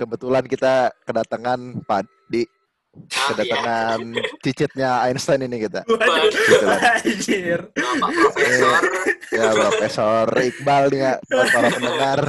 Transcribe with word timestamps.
kebetulan 0.00 0.44
kita 0.48 0.88
kedatangan 1.04 1.84
Pak 1.84 2.08
Di, 2.32 2.48
Ah, 2.90 3.30
kedatangan 3.30 4.18
cicitnya 4.42 5.06
Einstein 5.06 5.46
ini 5.46 5.62
kita. 5.62 5.86
Kebetulan. 5.86 6.26
Anjir. 7.06 7.60
Bapak 7.70 8.10
Profesor. 8.10 8.80
Ya, 9.30 9.48
Profesor 9.54 10.26
Iqbal 10.26 10.82
nih 10.90 11.00
ya, 11.06 11.12
para 11.30 11.68
pendengar. 11.70 12.20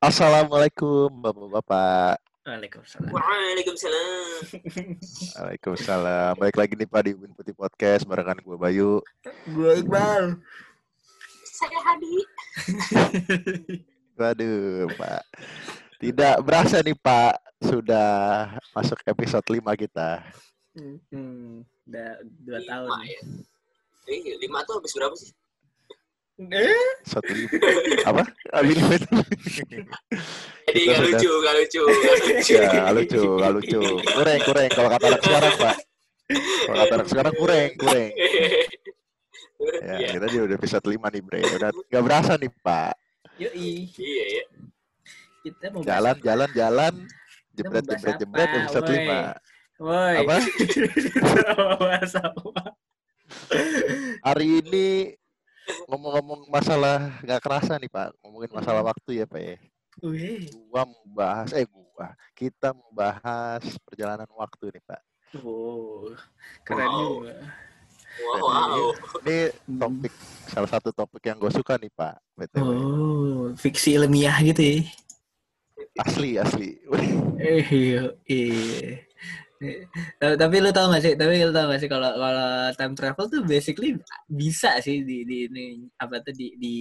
Assalamualaikum 0.00 1.12
Bapak-bapak. 1.12 2.16
Waalaikumsalam. 2.48 3.12
Waalaikumsalam. 3.12 4.40
Waalaikumsalam. 5.36 6.32
Baik 6.40 6.56
lagi 6.56 6.72
nih 6.72 6.88
Pak 6.88 7.02
di 7.04 7.10
Ubin 7.12 7.36
Putih 7.36 7.52
Podcast 7.52 8.08
barengan 8.08 8.40
gue 8.40 8.56
Bayu. 8.56 9.04
Gue 9.44 9.70
Iqbal. 9.76 10.40
Saya 11.44 11.78
Hadi. 11.84 12.16
Waduh, 14.18 14.88
Pak. 14.96 15.20
Tidak 16.00 16.36
berasa 16.40 16.80
nih 16.80 16.96
Pak, 16.96 17.60
sudah 17.60 18.08
masuk 18.72 19.04
episode 19.04 19.44
5 19.44 19.60
kita. 19.76 20.24
Hmm, 21.12 21.60
udah 21.84 22.10
dua 22.40 22.56
Lima 22.56 22.68
tahun. 22.72 22.88
ya. 23.04 23.20
Eh, 24.08 24.40
lima 24.40 24.64
tuh 24.64 24.80
habis 24.80 24.96
berapa 24.96 25.12
sih? 25.12 25.28
Eh? 26.40 26.72
Satu 27.04 27.28
lima. 27.36 27.52
Apa? 28.08 28.22
Lima 28.64 28.96
itu. 28.96 29.12
Jadi 30.64 30.80
sudah- 30.80 31.04
lucu, 31.04 31.30
nggak 31.36 31.54
lucu, 31.60 31.82
nggak 31.84 32.14
lucu. 32.16 32.52
Ya, 32.56 32.60
nggak 32.64 32.94
lucu, 32.96 33.22
nggak 33.36 33.52
lucu. 33.52 33.80
Kureng, 34.08 34.40
kureng. 34.48 34.70
Kalau 34.72 34.88
kata 34.88 35.04
anak 35.06 35.20
sekarang, 35.20 35.52
Pak. 35.60 35.76
Kalau 36.64 36.78
kata 36.80 36.94
anak 36.96 37.08
sekarang, 37.12 37.34
kureng, 37.36 37.68
kureng. 37.76 38.08
Ya, 39.60 39.94
Iya, 40.00 40.08
kita 40.16 40.26
juga 40.32 40.42
udah 40.48 40.56
episode 40.56 40.86
5 40.88 41.06
nih, 41.12 41.20
Bre. 41.20 41.40
Udah 41.44 41.68
nggak 41.68 42.04
berasa 42.08 42.32
nih, 42.40 42.48
Pak. 42.64 42.94
Yoi. 43.36 43.92
iya, 43.92 44.24
iya. 44.32 44.44
Kita 45.40 45.64
mau 45.68 45.84
Jalan, 45.84 46.16
jalan, 46.20 46.50
jalan. 46.56 46.94
Jebret, 47.52 47.84
jebret, 47.84 48.16
jebret, 48.16 48.48
apa, 48.48 48.56
episode? 48.64 48.88
5. 48.88 49.36
Woi. 49.80 50.14
Apa? 50.24 50.34
Apa? 52.32 52.62
Hari 54.24 54.46
ini 54.64 55.14
ngomong-ngomong 55.86 56.40
masalah 56.48 57.18
nggak 57.20 57.40
kerasa 57.40 57.76
nih, 57.76 57.88
Pak. 57.88 58.14
Ngomongin 58.20 58.50
masalah 58.52 58.82
waktu 58.82 59.10
ya, 59.18 59.26
Pak 59.26 59.40
ya. 59.40 59.56
Wih. 60.00 60.48
gua 60.70 60.86
mau 60.86 61.02
bahas 61.04 61.50
eh 61.52 61.66
gua 61.66 62.14
kita 62.32 62.72
mau 62.72 62.88
bahas 62.88 63.60
perjalanan 63.84 64.24
waktu 64.32 64.72
nih 64.72 64.82
pak 64.86 65.02
Wow. 65.44 66.14
Keren 66.64 66.88
Wow. 66.88 66.98
juga. 67.20 67.34
Wow, 68.22 68.38
wow. 68.40 68.90
ini 69.22 69.38
topik 69.76 70.14
salah 70.46 70.70
satu 70.70 70.90
topik 70.90 71.20
yang 71.22 71.36
gue 71.36 71.52
suka 71.52 71.76
nih 71.76 71.90
pak 71.92 72.16
btw 72.32 72.64
Oh, 72.64 73.42
fiksi 73.54 73.94
ilmiah 73.94 74.34
gitu 74.40 74.62
ya. 74.62 74.78
asli 76.00 76.38
asli 76.38 76.68
Eh, 77.36 77.62
iya, 77.68 78.02
iya. 78.24 78.94
Eh, 78.94 79.09
Tapi 80.16 80.56
lu 80.56 80.72
tau 80.72 80.88
gak 80.88 81.04
sih? 81.04 81.14
Tapi 81.20 81.44
lu 81.44 81.52
tau 81.52 81.68
gak 81.68 81.80
sih 81.84 81.90
kalau 81.92 82.10
kalau 82.16 82.48
time 82.80 82.94
travel 82.96 83.26
tuh 83.28 83.42
basically 83.44 83.92
bisa 84.24 84.80
sih 84.80 85.04
di 85.04 85.28
di 85.28 85.38
ini 85.52 85.64
apa 86.00 86.24
tuh 86.24 86.32
di 86.32 86.56
di 86.56 86.74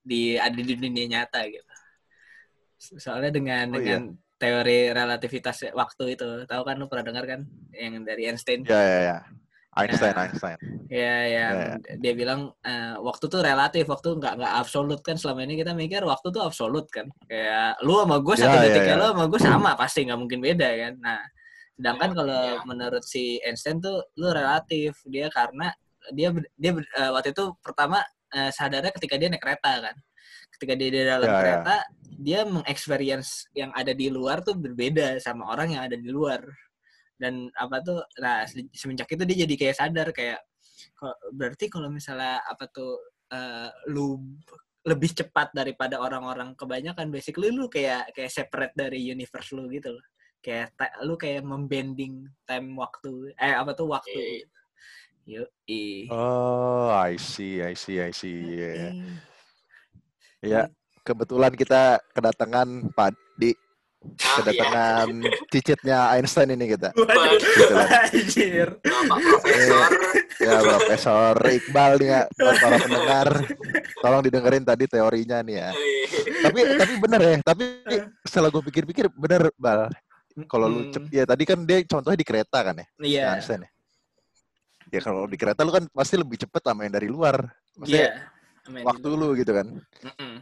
di 0.00 0.40
ada 0.40 0.56
di 0.56 0.74
dunia 0.74 1.04
nyata 1.12 1.44
gitu. 1.44 1.72
Soalnya 2.76 3.32
dengan 3.32 3.68
Oh, 3.72 3.76
dengan 3.76 4.02
teori 4.36 4.92
relativitas 4.92 5.64
waktu 5.72 6.16
itu, 6.16 6.44
tahu 6.44 6.62
kan 6.64 6.76
lu 6.76 6.88
pernah 6.88 7.04
dengar 7.08 7.24
kan 7.24 7.40
yang 7.72 8.04
dari 8.04 8.28
Einstein? 8.28 8.64
ya 8.64 8.80
ya 8.80 8.98
ya 9.12 9.16
Einstein 9.76 10.12
Ya. 10.12 10.20
Einstein 10.24 10.58
Ya, 10.86 11.16
yang 11.26 11.56
dia 12.00 12.12
bilang 12.16 12.54
eh, 12.64 12.94
waktu 12.96 13.28
tuh 13.28 13.42
relatif, 13.44 13.84
waktu 13.90 14.16
nggak 14.16 14.40
nggak 14.40 14.54
absolut 14.56 15.00
kan. 15.04 15.20
Selama 15.20 15.44
ini 15.44 15.60
kita 15.60 15.76
mikir 15.76 16.00
waktu 16.00 16.32
tuh 16.32 16.40
absolut 16.40 16.88
kan. 16.88 17.12
Kayak 17.28 17.76
lu 17.84 18.00
sama 18.00 18.16
gue 18.24 18.34
satu 18.40 18.56
Ya, 18.56 18.60
ya, 18.62 18.64
detik 18.72 18.84
ya. 18.88 18.96
lu 18.96 19.04
sama 19.12 19.24
gue 19.28 19.40
sama 19.40 19.70
pasti 19.76 20.06
nggak 20.08 20.16
mungkin 20.20 20.40
beda 20.40 20.68
kan. 20.80 20.94
Nah, 20.96 21.20
sedangkan 21.76 22.10
Ya, 22.12 22.16
kalau 22.16 22.42
ya. 22.56 22.62
menurut 22.64 23.04
si 23.04 23.36
Einstein 23.44 23.78
tuh 23.84 24.00
lu 24.16 24.32
relatif 24.32 24.96
dia 25.06 25.28
karena 25.28 25.70
dia 26.16 26.32
dia 26.56 26.72
eh, 26.72 27.10
waktu 27.12 27.30
itu 27.36 27.52
pertama 27.60 28.00
eh, 28.32 28.50
sadarnya 28.50 28.92
ketika 28.96 29.14
dia 29.20 29.28
naik 29.28 29.42
kereta 29.44 29.72
kan. 29.90 29.96
Ketika 30.56 30.72
dia 30.74 30.88
di 30.88 31.00
dalam 31.04 31.28
Ya, 31.28 31.36
ya. 31.36 31.40
kereta, 31.42 31.76
dia 32.16 32.40
mengexperience 32.48 33.44
yang 33.52 33.70
ada 33.76 33.92
di 33.92 34.08
luar 34.08 34.40
tuh 34.40 34.56
berbeda 34.56 35.20
sama 35.20 35.52
orang 35.52 35.76
yang 35.76 35.82
ada 35.84 35.96
di 36.00 36.08
luar 36.08 36.40
dan 37.20 37.48
apa 37.56 37.80
tuh 37.80 38.00
nah 38.20 38.44
se- 38.44 38.68
semenjak 38.76 39.08
itu 39.08 39.24
dia 39.24 39.44
jadi 39.48 39.54
kayak 39.56 39.76
sadar 39.76 40.08
kayak 40.12 40.40
kok 40.96 41.16
berarti 41.32 41.68
kalau 41.72 41.88
misalnya 41.88 42.40
apa 42.44 42.68
tuh 42.68 43.00
eh, 43.32 43.68
lu 43.92 44.20
lebih 44.86 45.12
cepat 45.16 45.50
daripada 45.56 45.98
orang-orang 45.98 46.52
kebanyakan 46.54 47.08
basically 47.10 47.50
lu 47.50 47.66
kayak 47.72 48.12
kayak 48.14 48.30
separate 48.32 48.74
dari 48.76 49.00
universe 49.02 49.50
lu 49.56 49.66
gitu 49.72 49.96
loh 49.96 50.04
kayak 50.46 50.70
lu 51.02 51.18
kayak 51.18 51.42
membending 51.42 52.30
time 52.46 52.78
waktu 52.78 53.34
eh 53.34 53.50
apa 53.50 53.74
tuh 53.74 53.90
waktu. 53.90 54.46
Yuk 55.26 55.50
i 55.66 56.06
oh 56.06 56.86
I 56.94 57.18
see 57.18 57.58
I 57.58 57.74
see 57.74 57.98
I 57.98 58.14
see 58.14 58.46
ya 58.54 58.94
ya 60.38 60.62
kebetulan 61.02 61.50
kita 61.50 61.98
kedatangan 62.14 62.94
Pak 62.94 63.10
Di 63.34 63.50
Ah, 64.06 64.14
iya. 64.14 64.34
kedatangan 64.38 65.08
cicitnya 65.52 65.98
Einstein 66.14 66.54
ini 66.54 66.70
kita. 66.70 66.94
Waduh, 66.94 67.42
Kebetulan. 67.42 67.88
anjir. 68.06 68.68
Bapak 68.78 69.18
Profesor. 69.18 69.90
ya 70.38 70.54
Profesor 70.62 71.34
Iqbal 71.42 71.92
nih 71.98 72.08
ya 72.14 72.22
para 72.38 72.76
pendengar. 72.78 73.28
Tolong 73.98 74.22
didengerin 74.22 74.62
tadi 74.62 74.84
teorinya 74.86 75.42
nih 75.42 75.56
ya. 75.58 75.70
Tapi 76.38 76.58
tapi 76.78 76.92
bener 77.02 77.20
ya 77.20 77.36
tapi 77.42 77.64
setelah 78.22 78.54
gue 78.54 78.62
pikir-pikir 78.62 79.10
bener 79.10 79.50
bal 79.58 79.90
kalau 80.44 80.68
lu 80.68 80.80
cep 80.92 81.08
ya 81.08 81.24
tadi 81.24 81.48
kan 81.48 81.64
dia 81.64 81.80
contohnya 81.88 82.20
di 82.20 82.26
kereta 82.28 82.58
kan 82.60 82.76
ya 82.76 82.86
iya 83.00 83.22
Einstein 83.32 83.64
ya 83.64 83.70
ya 84.92 85.00
kalau 85.00 85.24
di 85.24 85.40
kereta 85.40 85.64
lu 85.64 85.72
kan 85.72 85.88
pasti 85.88 86.20
lebih 86.20 86.36
cepet 86.36 86.60
sama 86.60 86.84
yang 86.84 86.94
dari 86.94 87.08
luar 87.08 87.48
iya 87.88 88.28
Amin. 88.68 88.84
waktu 88.84 89.08
lu 89.08 89.32
gitu 89.32 89.56
kan 89.56 89.66
Mm-mm. 90.04 90.34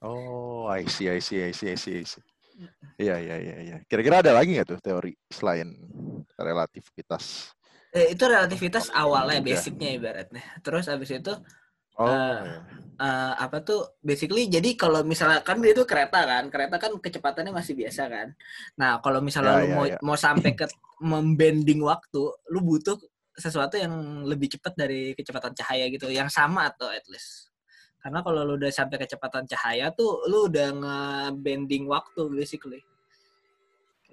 oh 0.00 0.72
I 0.72 0.88
see 0.88 1.12
I 1.12 1.20
see 1.20 1.44
I 1.44 1.52
see 1.52 1.68
I 1.68 1.76
see, 1.76 2.00
I 2.00 2.06
see. 2.08 2.24
Iya 2.96 3.20
iya 3.20 3.36
iya 3.36 3.56
iya. 3.60 3.76
Kira-kira 3.84 4.24
ada 4.24 4.32
lagi 4.32 4.56
nggak 4.56 4.64
tuh 4.64 4.80
teori 4.80 5.12
selain 5.28 5.76
relativitas? 6.40 7.52
Eh, 7.92 8.16
itu 8.16 8.24
relativitas 8.24 8.88
awalnya 8.96 9.44
basicnya 9.44 9.92
ibaratnya 9.92 10.44
terus 10.64 10.88
abis 10.88 11.16
itu 11.16 11.32
Oh, 11.96 12.04
Eh, 12.04 12.12
iya. 12.44 12.60
eh, 13.00 13.32
apa 13.40 13.64
tuh 13.64 13.96
basically 14.04 14.52
jadi 14.52 14.76
kalau 14.76 15.00
misalnya 15.00 15.40
kan 15.40 15.56
dia 15.64 15.72
itu 15.72 15.84
kereta 15.88 16.28
kan 16.28 16.48
kereta 16.52 16.76
kan 16.76 16.92
kecepatannya 17.00 17.52
masih 17.52 17.72
biasa 17.72 18.04
kan 18.08 18.28
nah 18.76 19.00
kalau 19.00 19.20
Ya, 19.20 19.24
misalnya 19.24 19.52
lu 19.60 19.66
ya, 19.68 19.74
mau 19.74 19.84
ya. 19.88 19.98
mau 20.04 20.16
sampai 20.16 20.52
ke 20.52 20.68
membending 21.00 21.80
waktu 21.80 22.20
lu 22.52 22.60
butuh 22.60 22.96
sesuatu 23.36 23.76
yang 23.80 23.92
lebih 24.24 24.48
cepat 24.56 24.76
dari 24.76 25.12
kecepatan 25.12 25.52
cahaya 25.52 25.88
gitu 25.88 26.08
yang 26.08 26.28
sama 26.28 26.68
atau 26.68 26.88
at 26.88 27.04
least 27.08 27.48
karena 28.00 28.20
kalau 28.20 28.44
lu 28.44 28.56
udah 28.56 28.68
sampai 28.68 28.96
kecepatan 28.96 29.44
cahaya 29.44 29.88
tuh 29.92 30.24
lu 30.28 30.48
udah 30.48 30.68
nge-bending 30.76 31.88
waktu 31.88 32.22
basically 32.28 32.80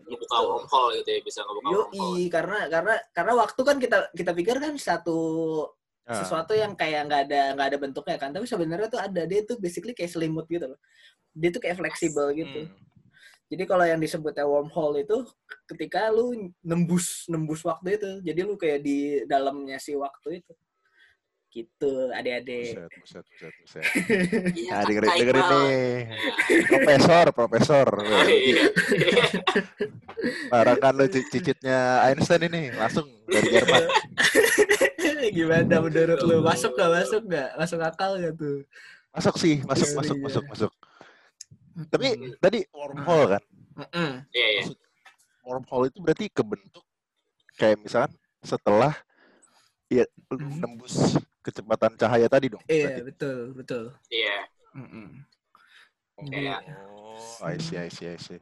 Ngebuka 0.04 0.36
wormhole 0.44 0.92
gitu 1.00 1.10
ya, 1.16 1.20
bisa 1.24 1.40
ngebuka 1.48 1.70
wormhole. 1.88 2.28
Karena 2.28 2.60
karena 2.68 2.96
karena 3.16 3.34
waktu 3.40 3.62
kan 3.64 3.78
kita 3.80 3.98
kita 4.12 4.32
pikir 4.36 4.56
kan 4.60 4.76
satu. 4.76 5.16
Sesuatu 6.04 6.52
yang 6.52 6.76
kayak 6.76 7.08
nggak 7.08 7.22
ada 7.32 7.42
nggak 7.56 7.68
ada 7.72 7.78
bentuknya 7.80 8.18
kan. 8.20 8.30
Tapi 8.36 8.46
sebenarnya 8.48 8.88
tuh 8.92 9.00
ada 9.00 9.22
dia 9.24 9.42
tuh 9.48 9.56
basically 9.60 9.96
kayak 9.96 10.12
selimut 10.12 10.46
gitu 10.52 10.76
loh. 10.76 10.80
Dia 11.32 11.50
tuh 11.50 11.62
kayak 11.64 11.80
fleksibel 11.80 12.32
gitu. 12.36 12.68
Hmm. 12.68 12.82
jadi 13.54 13.70
kalau 13.70 13.86
yang 13.86 14.02
disebutnya 14.02 14.50
wormhole 14.50 14.98
itu 14.98 15.30
ketika 15.70 16.10
lu 16.10 16.34
nembus 16.66 17.30
nembus 17.30 17.62
waktu 17.62 18.02
itu 18.02 18.12
jadi 18.26 18.40
lu 18.50 18.58
kayak 18.58 18.82
di 18.82 19.22
dalamnya 19.30 19.78
si 19.78 19.94
waktu 19.94 20.42
itu 20.42 20.54
gitu 21.54 22.10
adik-adik 22.10 22.74
Buset, 22.74 22.92
buset, 22.98 23.26
buset, 23.30 23.54
buset. 23.62 23.84
Iya, 24.58 24.72
Nah, 24.74 24.82
dengerin, 24.90 25.46
nih. 25.46 25.94
Profesor, 26.66 27.26
profesor. 27.30 27.88
Oh, 28.04 28.26
iya. 28.26 28.66
Barangan 30.50 30.94
lu 30.96 31.06
ci- 31.08 31.28
cicitnya 31.30 32.02
Einstein 32.04 32.48
ini 32.48 32.74
langsung 32.74 33.06
dari 33.30 33.54
Jerman. 33.54 33.84
gimana 35.38 35.76
menurut 35.80 36.20
lu 36.22 36.44
masuk 36.44 36.76
gak 36.76 36.92
masuk 36.92 37.22
gak 37.26 37.56
masuk 37.56 37.80
akal 37.80 38.20
gak 38.20 38.36
tuh 38.36 38.66
Masuk 39.14 39.36
sih, 39.38 39.62
masuk, 39.64 39.88
Iya, 39.88 39.98
masuk, 40.02 40.18
masuk, 40.20 40.44
masuk. 40.50 40.72
Tapi 41.88 42.08
tadi 42.42 42.66
wormhole 42.74 43.38
kan. 43.38 43.44
Iya, 44.34 44.48
iya. 44.58 44.64
Wormhole 45.46 45.94
itu 45.94 46.02
berarti 46.02 46.26
kebentuk 46.28 46.82
kayak 47.56 47.78
misalkan 47.78 48.10
setelah 48.42 48.98
ya 49.86 50.04
lu 50.34 50.42
Mhm. 50.42 50.58
nembus 50.60 51.14
kecepatan 51.44 51.94
cahaya 52.00 52.28
tadi 52.32 52.48
dong. 52.56 52.64
iya 52.72 52.88
berarti. 52.88 53.02
betul 53.12 53.38
betul 53.54 53.84
Iya. 54.10 54.38
Mm-mm. 54.74 55.08
Kayak 56.32 56.64
Oh, 57.14 57.46
I 57.46 57.60
see, 57.60 57.78
I 57.78 57.90
see, 57.92 58.08
I 58.10 58.18
see. 58.18 58.40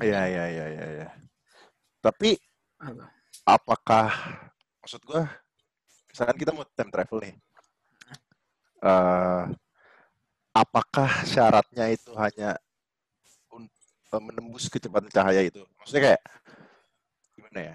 Iya, 0.00 0.20
iya, 0.30 0.44
iya, 0.48 0.66
iya, 0.72 0.86
iya. 1.02 1.08
Tapi 2.00 2.38
Apa? 2.78 3.04
apakah 3.42 4.06
maksud 4.82 5.02
gua 5.02 5.26
misalkan 6.10 6.36
kita 6.38 6.50
mau 6.54 6.64
time 6.72 6.90
travel 6.92 7.18
nih. 7.22 7.34
eh 8.82 9.42
apakah 10.52 11.08
syaratnya 11.24 11.88
itu 11.90 12.12
hanya 12.14 12.58
eh, 14.12 14.22
menembus 14.22 14.68
kecepatan 14.68 15.08
cahaya 15.10 15.42
itu? 15.44 15.64
Maksudnya 15.80 16.02
kayak 16.12 16.22
gimana 17.36 17.60
ya? 17.60 17.74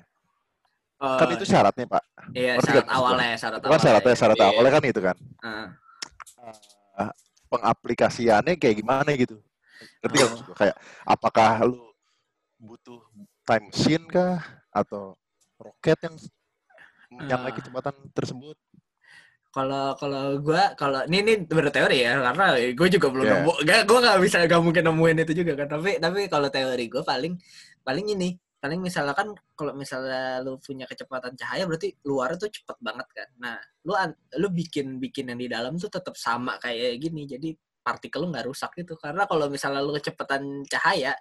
Oh, 0.98 1.14
Kan 1.16 1.30
itu 1.30 1.46
syaratnya, 1.46 1.86
Pak. 1.86 2.04
iya 2.34 2.58
syarat 2.58 2.90
kan 2.90 2.90
awalnya, 2.90 3.38
syarat 3.38 3.60
Itu 3.62 3.70
kan 3.70 3.78
syaratnya, 3.78 4.02
awalnya. 4.02 4.18
syarat 4.18 4.38
Iya. 4.38 4.48
awalnya 4.50 4.72
kan 4.74 4.84
itu 4.84 5.02
kan. 5.02 5.18
Heeh. 5.46 5.68
Eh, 6.98 7.12
pengaplikasiannya 7.48 8.54
kayak 8.58 8.76
gimana 8.76 9.10
gitu. 9.14 9.38
Ngerti 10.02 10.16
Oh. 10.18 10.26
maksud 10.26 10.46
gua? 10.46 10.56
Kayak 10.58 10.76
apakah 11.06 11.52
lu 11.70 11.86
butuh 12.58 12.98
time 13.46 13.70
machine 13.70 14.06
kah 14.10 14.42
atau 14.74 15.14
roket 15.56 16.02
yang 16.02 16.16
menyamai 17.14 17.52
Ah. 17.52 17.56
kecepatan 17.56 17.94
tersebut? 18.12 18.58
Kalau 19.48 19.94
kalau 19.96 20.38
gua 20.38 20.74
kalau 20.74 21.06
ini 21.06 21.18
ini 21.22 21.34
berteori 21.44 22.04
ya 22.04 22.18
karena 22.20 22.46
gue 22.58 22.88
juga 22.90 23.08
belum 23.10 23.26
Iya. 23.26 23.34
nemu 23.42 23.52
gak 23.64 23.80
gue 23.86 23.98
nggak 24.02 24.20
bisa 24.22 24.38
gak 24.44 24.62
mungkin 24.62 24.84
nemuin 24.86 25.18
itu 25.24 25.34
juga 25.36 25.54
kan 25.56 25.68
tapi 25.72 25.98
tapi 25.98 26.26
kalau 26.26 26.50
teori 26.50 26.86
gue 26.86 27.02
paling 27.02 27.34
paling 27.82 28.06
ini 28.12 28.38
paling 28.58 28.82
misalkan 28.82 29.38
kalau 29.54 29.74
misalnya 29.78 30.42
lu 30.42 30.58
punya 30.58 30.90
kecepatan 30.90 31.38
cahaya 31.38 31.70
berarti 31.70 31.94
luar 32.10 32.34
tuh 32.42 32.50
cepet 32.50 32.78
banget 32.82 33.08
kan. 33.14 33.30
Nah 33.38 33.58
lu 33.86 33.94
lu 34.42 34.48
bikin 34.50 34.98
bikin 34.98 35.30
yang 35.30 35.40
di 35.40 35.48
dalam 35.50 35.78
tuh 35.78 35.90
tetap 35.94 36.18
sama 36.18 36.58
kayak 36.58 36.98
gini. 36.98 37.30
Jadi 37.30 37.54
partikel 37.86 38.26
lu 38.26 38.34
nggak 38.34 38.48
rusak 38.50 38.72
gitu. 38.82 38.98
Karena 38.98 39.30
kalau 39.30 39.48
misalnya 39.48 39.82
lu 39.86 39.94
kecepatan 39.96 40.66
cahaya 40.68 41.14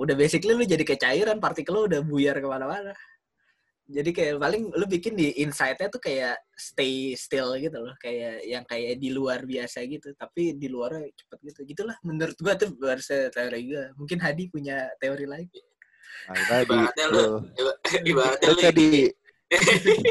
udah 0.00 0.14
basically 0.16 0.56
lu 0.56 0.64
jadi 0.64 0.82
kayak 0.82 1.02
cairan 1.04 1.38
partikel 1.38 1.76
lu 1.76 1.82
udah 1.86 2.00
buyar 2.02 2.40
ke 2.40 2.48
mana-mana. 2.48 2.96
Jadi 3.88 4.10
kayak 4.12 4.36
paling 4.36 4.68
lu 4.68 4.84
bikin 4.84 5.16
di 5.16 5.32
inside-nya 5.40 5.88
tuh 5.88 6.00
kayak 6.00 6.36
stay 6.52 7.16
still 7.16 7.56
gitu 7.56 7.78
loh. 7.80 7.96
Kayak 8.00 8.44
yang 8.44 8.64
kayak 8.68 9.00
di 9.00 9.08
luar 9.12 9.44
biasa 9.44 9.84
gitu. 9.88 10.12
Tapi 10.16 10.56
di 10.56 10.68
luarnya 10.72 11.08
cepet 11.12 11.38
gitu. 11.52 11.60
Gitulah 11.68 11.96
menurut 12.04 12.36
gua 12.40 12.56
tuh 12.56 12.72
bahasa 12.76 13.28
teori 13.32 13.60
gua. 13.68 13.84
Mungkin 13.96 14.18
Hadi 14.20 14.44
punya 14.52 14.88
teori 15.00 15.24
lain 15.24 15.48
Nah, 16.26 16.60
Ibaratnya 16.60 17.06
lu- 17.08 17.40
lu, 17.44 17.72
ibaratnya 18.02 18.48
lu 18.50 18.56
lu 18.56 18.62
tadi 18.64 18.88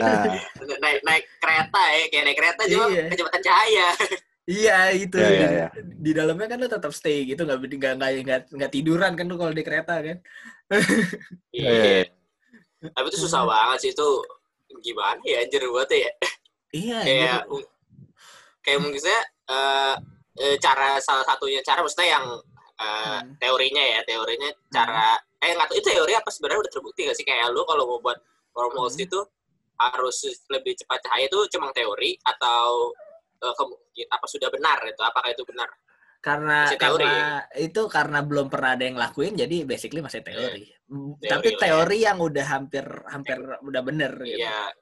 nah, 0.02 0.34
naik 0.82 1.00
naik 1.06 1.26
kereta 1.38 1.84
ya, 1.94 2.04
kayak 2.10 2.24
naik 2.26 2.38
kereta 2.38 2.62
cuma 2.66 2.86
Iya. 2.90 3.04
kecepatan 3.12 3.42
cahaya. 3.46 3.88
iya 4.48 4.78
itu 4.96 5.14
Iya, 5.14 5.30
iya, 5.30 5.38
di, 5.38 5.46
iya. 5.54 5.68
di 5.78 6.12
dalamnya 6.16 6.48
kan 6.48 6.58
lu 6.58 6.68
tetap 6.68 6.90
stay 6.90 7.28
gitu 7.28 7.46
nggak 7.46 7.60
nggak 7.62 7.94
nggak 8.26 8.42
nggak 8.50 8.72
tiduran 8.72 9.14
kan 9.14 9.26
lu 9.28 9.36
kalau 9.36 9.54
di 9.54 9.62
kereta 9.62 9.94
kan 10.00 10.18
Iya, 11.54 11.70
iya, 11.70 11.84
iya. 12.02 12.06
Tapi 12.92 13.08
itu 13.10 13.18
susah 13.20 13.46
banget 13.46 13.78
sih 13.84 13.92
itu 13.94 14.08
gimana 14.82 15.22
ya 15.22 15.42
anjir 15.42 15.64
buat 15.70 15.90
ya. 15.90 16.12
iya 16.72 16.98
Kayak 17.02 17.40
gitu. 17.46 17.58
kayak 18.62 18.80
mungkin 18.82 19.00
saya 19.00 19.22
eh, 19.48 19.96
eh, 20.44 20.56
cara 20.58 20.98
salah 20.98 21.24
satunya 21.24 21.62
cara 21.62 21.86
maksudnya 21.86 22.10
yang 22.18 22.26
eh, 22.78 23.20
Hmm. 23.22 23.34
teorinya 23.38 23.82
ya, 23.82 24.00
teorinya 24.02 24.50
cara 24.70 25.18
eh 25.38 25.52
nggak 25.54 25.68
tahu 25.68 25.78
itu 25.78 25.90
teori 25.90 26.14
apa 26.14 26.30
sebenarnya 26.30 26.62
udah 26.62 26.74
terbukti 26.74 27.00
gak 27.06 27.14
sih 27.14 27.24
kayak 27.24 27.50
lu 27.50 27.62
kalau 27.64 27.84
mau 27.86 28.00
buat 28.02 28.18
wormholes 28.52 28.96
Hmm. 28.96 29.06
itu 29.06 29.20
harus 29.78 30.18
lebih 30.50 30.74
cepat 30.76 31.00
cahaya 31.00 31.26
itu 31.26 31.40
cuma 31.54 31.70
teori 31.70 32.18
atau 32.20 32.90
kemungkin- 33.38 34.10
apa 34.10 34.26
sudah 34.26 34.50
benar 34.50 34.82
itu 34.84 34.98
apakah 35.00 35.30
itu 35.30 35.46
benar 35.46 35.70
karena 36.18 36.66
Masih 36.66 36.82
teori 36.82 37.06
karena 37.06 37.22
itu 37.56 37.82
karena 37.88 38.20
belum 38.26 38.50
pernah 38.50 38.74
ada 38.74 38.84
yang 38.84 38.98
lakuin 38.98 39.38
jadi 39.38 39.62
basically 39.64 40.02
masih 40.02 40.26
teori, 40.26 40.66
Mm, 40.90 41.14
Teori 41.16 41.30
tapi 41.30 41.48
ya. 41.48 41.58
teori 41.62 41.98
yang 42.02 42.18
udah 42.18 42.46
hampir 42.48 42.82
hampir 43.06 43.38
udah 43.62 43.82
bener 43.86 44.12
gitu. 44.20 44.42
Iya, 44.42 44.74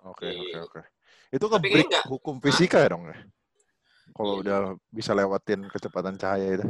Oke, 0.00 0.24
oke, 0.24 0.48
Iya. 0.48 0.58
oke. 0.64 0.80
Itu 1.28 1.44
ngebreak 1.44 1.72
kayaknya 1.76 1.88
nggak- 1.92 2.08
hukum 2.08 2.34
fisika 2.40 2.80
ya 2.80 2.88
dong 2.88 3.04
ya? 3.04 3.16
Kalau 4.10 4.32
Iya. 4.32 4.40
udah 4.40 4.58
bisa 4.88 5.12
lewatin 5.12 5.68
kecepatan 5.68 6.16
cahaya 6.16 6.56
itu. 6.56 6.66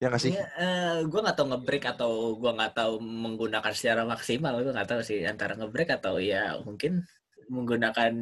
Ya 0.00 0.08
nggak 0.08 0.22
sih? 0.24 0.32
Iya, 0.32 0.46
eh, 0.56 0.96
gue 1.04 1.20
nggak 1.20 1.36
tahu 1.36 1.46
ngebreak 1.52 1.84
atau 1.92 2.12
gue 2.40 2.50
nggak 2.56 2.72
tahu 2.72 3.04
menggunakan 3.04 3.72
secara 3.76 4.08
maksimal 4.08 4.56
gue 4.64 4.72
nggak 4.72 4.88
tahu 4.88 5.04
sih 5.04 5.28
antara 5.28 5.52
ngebreak 5.60 6.00
atau 6.00 6.16
ya 6.16 6.56
mungkin 6.64 7.04
menggunakan 7.52 8.16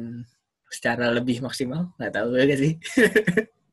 secara 0.67 1.07
lebih 1.15 1.39
maksimal 1.39 1.95
nggak 1.95 2.11
tahu 2.11 2.35
gue 2.35 2.55
sih. 2.59 2.73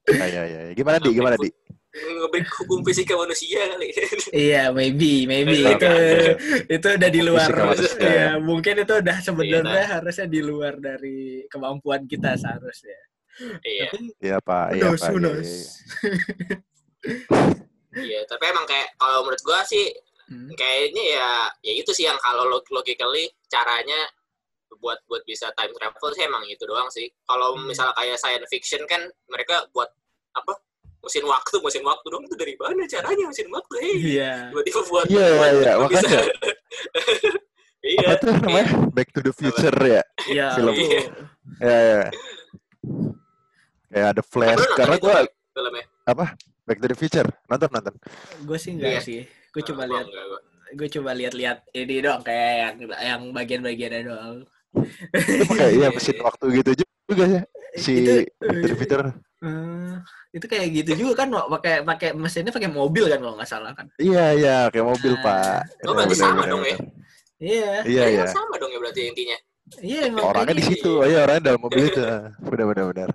Iya, 0.07 0.27
iya, 0.31 0.43
iya. 0.47 0.61
Gimana, 0.79 1.03
Di? 1.03 1.11
Gimana, 1.11 1.35
Di? 1.35 1.51
ngebreak 1.97 2.47
hukum 2.63 2.87
fisika 2.87 3.19
manusia 3.19 3.75
kali. 3.75 3.91
Iya, 4.31 4.71
maybe, 4.71 5.27
maybe 5.27 5.67
Iya, 5.67 5.75
itu 5.75 5.91
iya. 5.91 6.33
itu 6.79 6.87
udah 6.95 7.11
di 7.11 7.21
luar. 7.27 7.49
Ya, 7.99 8.39
mungkin 8.39 8.87
itu 8.87 8.95
udah 9.03 9.17
sebenarnya 9.19 9.83
Iya, 9.83 9.87
harusnya 9.99 10.27
di 10.31 10.41
luar 10.47 10.79
dari 10.79 11.43
kemampuan 11.51 12.07
kita 12.07 12.39
seharusnya. 12.39 13.01
iya, 13.67 13.91
Tapi 13.91 13.99
Iya, 14.23 14.37
Pak. 14.39 14.65
Iya, 14.79 14.95
Pak. 14.95 15.11
Iya, 15.11 15.43
iya, 15.43 15.67
iya. 17.97 18.05
iya. 18.05 18.21
Tapi 18.25 18.45
emang 18.47 18.65
kayak 18.65 18.93
kalau 18.97 19.23
menurut 19.23 19.43
gua 19.43 19.61
sih 19.63 19.89
Hmm. 20.27 20.51
kayaknya 20.53 21.05
ya 21.15 21.29
ya 21.63 21.73
itu 21.77 21.91
sih 21.91 22.03
yang 22.03 22.19
kalau 22.19 22.45
log- 22.45 22.67
logically 22.69 23.31
caranya 23.47 24.11
buat 24.77 24.99
buat 25.07 25.23
bisa 25.23 25.55
time 25.55 25.71
travel 25.71 26.11
sih 26.11 26.23
emang 26.23 26.43
itu 26.45 26.61
doang 26.63 26.91
sih. 26.91 27.07
Kalau 27.23 27.55
Hmm. 27.55 27.65
misalnya 27.65 27.95
kayak 27.95 28.19
science 28.19 28.51
fiction 28.51 28.83
kan 28.85 28.99
mereka 29.27 29.63
buat 29.71 29.87
apa 30.35 30.51
mesin 30.99 31.23
waktu 31.23 31.63
mesin 31.63 31.81
waktu 31.81 32.07
dong 32.11 32.27
itu 32.27 32.35
dari 32.35 32.59
mana 32.59 32.83
caranya 32.85 33.31
mesin 33.31 33.47
waktu 33.49 33.75
hei 33.79 33.95
Iya. 34.19 34.51
tiba-tiba 34.51 34.81
buat 34.85 35.07
Iya, 35.07 35.27
buat- 35.31 35.55
iya, 35.55 35.73
buat 35.79 35.89
bisa 35.89 36.03
makanya. 36.03 36.23
iya 37.87 38.07
Apa 38.11 38.15
tuh 38.19 38.33
namanya? 38.37 38.67
Back 38.91 39.09
to 39.15 39.21
the 39.23 39.31
Future 39.31 39.79
ya? 39.79 40.03
Iya. 40.27 40.47
Film. 40.59 40.75
itu. 40.75 40.99
Ya, 41.63 41.79
ya. 41.79 42.03
Kayak 43.87 44.09
ada 44.11 44.23
Flash. 44.27 44.65
Karena 44.75 44.97
gua 44.99 45.17
filmnya 45.55 45.85
Back 46.67 46.79
to 46.79 46.89
the 46.89 46.99
Future. 46.99 47.29
Nonton, 47.47 47.71
nonton. 47.71 47.95
Gue 48.43 48.59
sih 48.59 48.75
enggak 48.75 48.99
Iya. 48.99 49.01
sih. 49.01 49.21
Gue 49.55 49.63
coba 49.65 49.87
lihat 49.87 50.07
gue 50.67 50.89
coba 50.91 51.15
lihat-lihat 51.15 51.59
ini 51.73 52.03
doang 52.03 52.21
kayak 52.21 52.51
yang 52.59 52.75
yang 52.99 53.21
bagian-bagiannya 53.31 54.01
doang. 54.05 54.37
Itu 55.15 55.45
pakai 55.47 55.69
iya 55.73 55.89
mesin 55.89 56.19
waktu 56.27 56.45
gitu 56.59 56.71
juga 57.07 57.25
ya. 57.25 57.43
Si 57.77 57.93
Itu, 57.95 58.13
Back 58.37 58.57
to 58.57 58.67
the 58.67 58.77
Future. 58.77 59.05
Eh, 59.37 59.95
itu 60.33 60.45
kayak 60.45 60.67
gitu 60.75 60.91
juga 60.99 61.23
kan 61.23 61.29
pakai 61.31 61.85
pakai 61.85 62.09
mesinnya 62.13 62.51
pakai 62.51 62.67
mobil 62.67 63.07
kan 63.07 63.21
kalau 63.21 63.35
nggak 63.39 63.47
salah 63.47 63.73
kan. 63.73 63.87
Iya, 63.97 64.35
iya. 64.35 64.57
Kayak 64.69 64.87
mobil, 64.91 65.13
Ah. 65.13 65.23
Pak. 65.23 65.87
Oh, 65.87 65.95
berarti 65.95 66.17
sama 66.17 66.43
dong 66.45 66.67
ya? 66.67 66.77
Iya. 67.39 67.73
Iya, 67.85 68.03
iya. 68.11 68.25
sama 68.27 68.59
dong 68.59 68.73
ya 68.73 68.81
berarti 68.81 69.07
intinya 69.07 69.37
Iya 69.77 70.09
emang 70.09 70.25
Orangnya 70.25 70.55
di 70.57 70.63
kayak 70.63 70.73
situ. 70.79 70.93
Iya, 71.05 71.19
orangnya 71.23 71.43
dalam 71.45 71.61
mobil 71.61 71.83
itu. 71.85 72.01
Benar, 72.43 72.67
benar, 72.71 72.85
benar. 72.91 73.11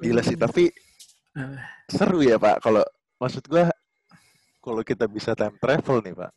Gila 0.00 0.22
sih, 0.22 0.36
tapi 0.36 0.64
Ah. 1.36 1.75
Seru 1.88 2.20
ya, 2.22 2.36
Pak. 2.36 2.62
Kalau 2.62 2.84
maksud 3.18 3.44
gua 3.46 3.70
kalau 4.62 4.82
kita 4.82 5.06
bisa 5.06 5.32
time 5.38 5.56
travel 5.58 6.02
nih, 6.02 6.14
Pak. 6.14 6.32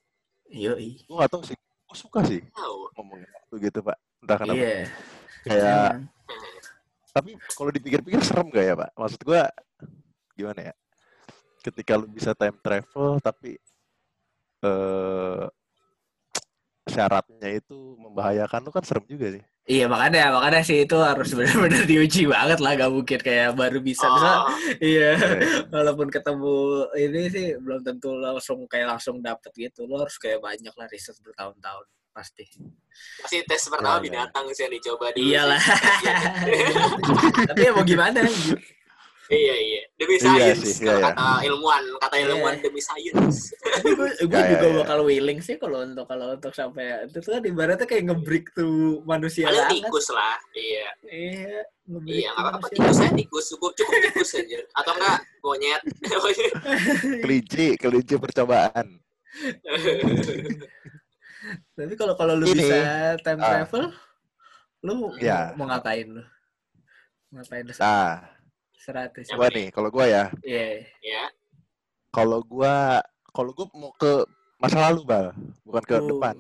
Yoi. 0.50 0.90
Gua 1.06 1.26
gak 1.26 1.32
tahu 1.38 1.44
sih. 1.46 1.58
Gua 1.90 1.98
suka 1.98 2.20
sih 2.26 2.42
tahu 2.54 2.94
ngomongin 2.98 3.30
waktu 3.30 3.56
gitu, 3.70 3.80
Pak. 3.82 3.98
Entah 4.22 4.38
kenapa. 4.38 4.60
Iya. 4.60 4.86
Kayak 5.40 5.72
Emang. 5.96 6.04
tapi 7.10 7.32
kalau 7.56 7.72
dipikir-pikir 7.74 8.22
serem 8.22 8.48
gak 8.52 8.66
ya 8.66 8.76
pak 8.78 8.90
maksud 8.94 9.22
gua 9.24 9.48
gimana 10.38 10.72
ya 10.72 10.74
ketika 11.60 12.00
lu 12.00 12.08
bisa 12.08 12.32
time 12.38 12.56
travel 12.64 13.20
tapi 13.20 13.60
eh 14.64 15.46
syaratnya 16.90 17.50
itu 17.54 17.96
membahayakan 18.02 18.62
lu 18.66 18.72
kan 18.74 18.84
serem 18.84 19.06
juga 19.08 19.36
sih 19.36 19.44
Iya 19.70 19.86
makanya 19.86 20.34
makanya 20.34 20.66
sih 20.66 20.82
itu 20.82 20.98
harus 20.98 21.30
benar-benar 21.30 21.86
diuji 21.86 22.26
banget 22.26 22.58
lah 22.58 22.74
gak 22.74 22.90
mungkin 22.90 23.20
kayak 23.22 23.54
baru 23.54 23.78
bisa 23.78 24.10
Oh, 24.10 24.50
iya 24.82 25.14
Iya. 25.14 25.14
walaupun 25.70 26.10
ketemu 26.10 26.58
ini 26.98 27.22
sih 27.30 27.48
belum 27.56 27.86
tentu 27.86 28.18
langsung 28.18 28.66
kayak 28.66 28.98
langsung 28.98 29.22
dapet 29.22 29.54
gitu 29.54 29.86
lo 29.86 30.02
harus 30.02 30.18
kayak 30.18 30.42
banyak 30.42 30.74
lah 30.74 30.90
riset 30.90 31.14
bertahun-tahun 31.22 31.86
pasti 32.10 32.50
pasti 33.22 33.46
tes 33.46 33.62
pertama 33.70 33.96
Iya, 33.96 34.02
iya. 34.02 34.06
binatang 34.10 34.46
sih 34.50 34.64
yang 34.66 34.74
dicoba 34.74 35.06
dulu 35.14 35.22
iyalah 35.24 35.62
tapi 37.54 37.62
ya 37.62 37.72
mau 37.72 37.86
gimana? 37.86 38.20
Iya 39.30 39.56
iya 39.56 39.82
demi 39.96 40.16
Iya 40.18 40.54
sih, 40.56 40.82
iya, 40.82 40.90
kalau 40.90 41.00
iya. 41.00 41.06
kata 41.12 41.26
ilmuwan 41.46 41.84
kata 42.00 42.16
Iya. 42.18 42.24
ilmuwan 42.30 42.54
demi 42.60 42.80
science 42.82 43.54
tapi 43.54 43.88
gue 43.94 44.08
gue 44.26 44.34
Ya, 44.34 44.42
ya, 44.42 44.50
juga 44.52 44.68
ya. 44.68 44.74
bakal 44.82 44.98
willing 45.06 45.40
sih 45.40 45.56
kalau 45.56 45.78
untuk 45.82 46.06
kalau 46.06 46.26
untuk 46.34 46.52
sampai 46.52 47.06
itu 47.06 47.18
tuh 47.20 47.30
kan 47.34 47.42
ibaratnya 47.44 47.84
kayak 47.84 48.04
ngebreak 48.10 48.46
tuh 48.52 49.00
manusia 49.04 49.46
banget 49.46 49.78
tikus 49.78 50.08
lah 50.10 50.38
iya 50.54 50.88
iya 51.06 51.60
iya 52.06 52.28
nggak 52.34 52.42
apa-apa 52.42 52.66
tikus 52.70 52.96
saya 52.96 53.12
tikus 53.14 53.46
cukup 53.50 53.72
cukup 53.74 53.94
tikus 54.08 54.30
aja 54.34 54.58
atau 54.74 54.92
enggak 54.94 55.18
monyet 55.40 55.82
kelinci 57.24 57.66
kelinci 57.78 58.14
percobaan 58.18 58.86
tapi 61.74 61.94
kalau 61.96 62.14
kalau 62.14 62.36
lu 62.36 62.46
Ini, 62.46 62.56
bisa 62.56 62.78
time 63.24 63.40
ah. 63.40 63.64
travel 63.64 63.84
lu 64.80 65.12
Ya. 65.20 65.52
mau 65.54 65.68
ngapain 65.68 66.08
lu 66.08 66.24
ngapain 67.30 67.64
lu 67.64 67.72
nah 67.78 68.26
100. 68.90 69.24
Siapa 69.26 69.38
Gua 69.38 69.50
nih? 69.54 69.68
kalau 69.70 69.90
gua 69.94 70.06
ya, 70.06 70.24
Iya. 70.42 70.84
Ya. 71.02 71.24
kalau 72.10 72.42
gua 72.42 73.00
kalau 73.30 73.52
gua 73.54 73.68
mau 73.78 73.92
ke 73.94 74.26
masa 74.58 74.82
lalu, 74.90 75.06
Bal, 75.06 75.32
bukan 75.64 75.84
ke 75.86 75.96
Oh. 75.96 76.08
depan. 76.10 76.36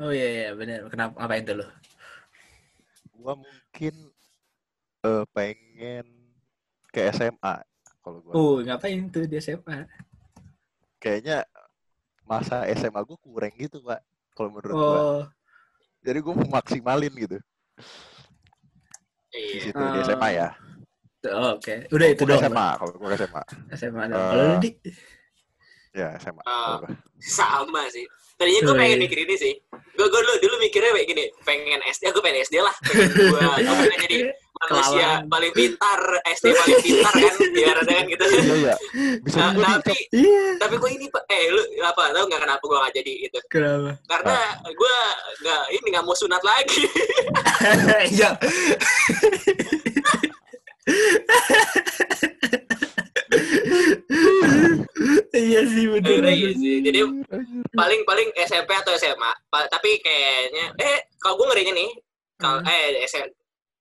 Oh 0.00 0.12
iya 0.12 0.28
iya 0.28 0.48
benar. 0.54 0.84
Kenapa 0.88 1.16
ngapain 1.18 1.44
tuh 1.44 1.56
lu? 1.60 1.66
Gua 3.16 3.34
mungkin 3.36 3.94
eh, 5.00 5.24
pengen 5.32 6.06
ke 6.88 7.00
SMA 7.10 7.54
kalau 8.00 8.18
gua. 8.20 8.32
Oh, 8.36 8.56
ngapain 8.60 9.08
tuh 9.08 9.24
di 9.24 9.36
SMA? 9.40 9.88
Kayaknya 11.00 11.44
masa 12.24 12.68
SMA 12.70 13.00
gua 13.02 13.16
kurang 13.18 13.52
gitu, 13.56 13.80
Pak. 13.80 14.00
Kalau 14.32 14.52
menurut 14.52 14.76
gua. 14.76 15.00
Oh, 15.00 15.22
Jadi 16.00 16.18
gua 16.20 16.32
mau 16.32 16.60
maksimalin 16.60 17.12
gitu 17.12 17.36
di 19.30 19.58
situ 19.62 19.78
di 19.78 20.00
Ah. 20.00 20.04
SMA 20.04 20.28
ya. 20.32 20.48
Oh, 21.28 21.50
oke. 21.56 21.74
Udah 21.90 22.06
itu 22.08 22.22
Gua 22.22 22.30
doang. 22.32 22.42
SMA, 22.42 22.68
kalau 22.78 22.92
gua 22.94 23.08
SMA. 23.12 23.42
SMA 23.74 24.02
doang. 24.08 24.20
Eh, 24.20 24.30
Kalau 24.30 24.44
lu 24.46 24.56
di 24.58 24.70
Ya, 25.90 26.08
SMA. 26.16 26.42
Ah. 26.46 26.78
Sama 27.18 27.82
sih. 27.90 28.06
Tadinya 28.38 28.60
gue 28.62 28.72
Oh, 28.72 28.78
pengen 28.78 28.96
iya. 28.96 29.04
mikir 29.04 29.18
ini 29.20 29.34
sih. 29.36 29.52
Gue 29.92 30.06
gue 30.06 30.16
dulu, 30.16 30.32
dulu 30.40 30.54
mikirnya 30.62 30.96
kayak 30.96 31.08
gini, 31.08 31.24
pengen 31.44 31.76
SD, 31.84 32.08
gue 32.08 32.22
pengen 32.24 32.40
SD 32.40 32.56
lah. 32.56 32.72
Gue, 32.88 33.36
gue 33.36 33.74
pengen 33.84 34.00
jadi 34.08 34.18
manusia 34.60 35.20
paling 35.26 35.52
pintar, 35.52 36.00
SD 36.30 36.46
paling 36.52 36.80
pintar 36.80 37.12
kan, 37.12 37.34
biar 37.52 37.76
ada 37.76 37.92
kan 37.92 38.04
gitu. 38.06 38.24
Iya, 38.24 38.54
iya. 38.54 38.74
Bisa 39.20 39.38
Nah, 39.52 39.76
tapi. 39.76 39.92
Iya. 40.08 40.56
tapi 40.56 40.74
gue 40.78 40.90
ini 40.94 41.06
Pak, 41.08 41.22
eh 41.26 41.42
lu 41.48 41.60
apa 41.82 42.02
tau 42.12 42.24
nggak 42.24 42.40
kenapa 42.40 42.62
gue 42.62 42.78
nggak 42.78 42.94
jadi 42.96 43.12
itu? 43.28 43.38
Kenapa? 43.50 43.90
Karena 44.08 44.38
gue 44.64 44.94
nggak 45.44 45.62
ini 45.74 45.86
nggak 45.92 46.04
mau 46.06 46.16
sunat 46.16 46.40
lagi. 46.40 46.80
Iya. 48.08 48.30
Iya 55.30 55.60
sih 55.64 55.84
bener. 55.88 56.20
Iya 56.26 56.50
sih. 56.52 56.76
Jadi 56.82 57.00
paling 57.72 58.00
paling 58.04 58.28
SMP 58.36 58.70
atau 58.74 58.92
SMA. 58.94 59.30
Pa- 59.48 59.68
tapi 59.68 59.98
kayaknya 60.00 60.74
eh 60.76 60.98
kalau 61.16 61.38
gue 61.38 61.46
ngerinya 61.48 61.72
nih, 61.74 61.90
kalau 62.36 62.58
Hmm. 62.60 62.68
eh 62.68 63.06
SMP, 63.06 63.32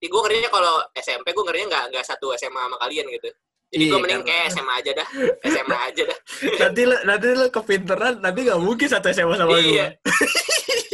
gue 0.01 0.21
ngerinya 0.21 0.49
kalau 0.49 0.73
SMP 0.95 1.27
gue 1.29 1.43
ngerinya 1.43 1.67
nggak 1.67 1.83
nggak 1.91 2.05
satu 2.05 2.31
SMA 2.33 2.59
sama 2.59 2.77
kalian 2.79 3.05
gitu. 3.09 3.29
Jadi 3.69 3.83
Iya, 3.85 3.91
gue 3.93 3.99
mending 4.01 4.23
kayak 4.25 4.45
SMA 4.49 4.73
aja 4.75 4.91
dah, 4.97 5.07
SMA 5.45 5.77
aja 5.77 6.01
dah. 6.03 6.17
nanti 6.57 6.81
lu 6.83 6.95
nanti 7.05 7.27
lu 7.29 7.45
kepinteran 7.49 8.17
nanti 8.17 8.39
gak 8.41 8.57
mungkin 8.57 8.87
satu 8.89 9.13
SMA 9.13 9.37
sama 9.37 9.53
Iya. 9.53 9.93
gua. 9.93 10.09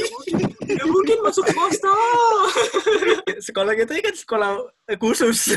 Gak 0.75 0.87
mungkin 0.87 1.17
masuk 1.23 1.45
swasta. 1.47 1.93
sekolah 3.47 3.71
gitu 3.75 3.91
kan 3.95 4.15
sekolah 4.15 4.51
eh, 4.85 4.97
khusus. 4.97 5.39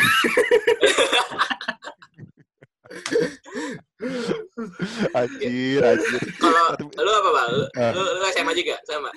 Anjir, 5.14 5.80
anjir. 5.82 6.20
Kalau 6.38 6.64
lu 6.78 7.10
apa 7.12 7.30
bang? 7.34 7.48
Lu, 7.52 7.64
Ah. 7.76 7.92
lu, 7.92 8.02
lu 8.18 8.24
SMA 8.32 8.52
juga 8.54 8.76
sama? 8.86 9.10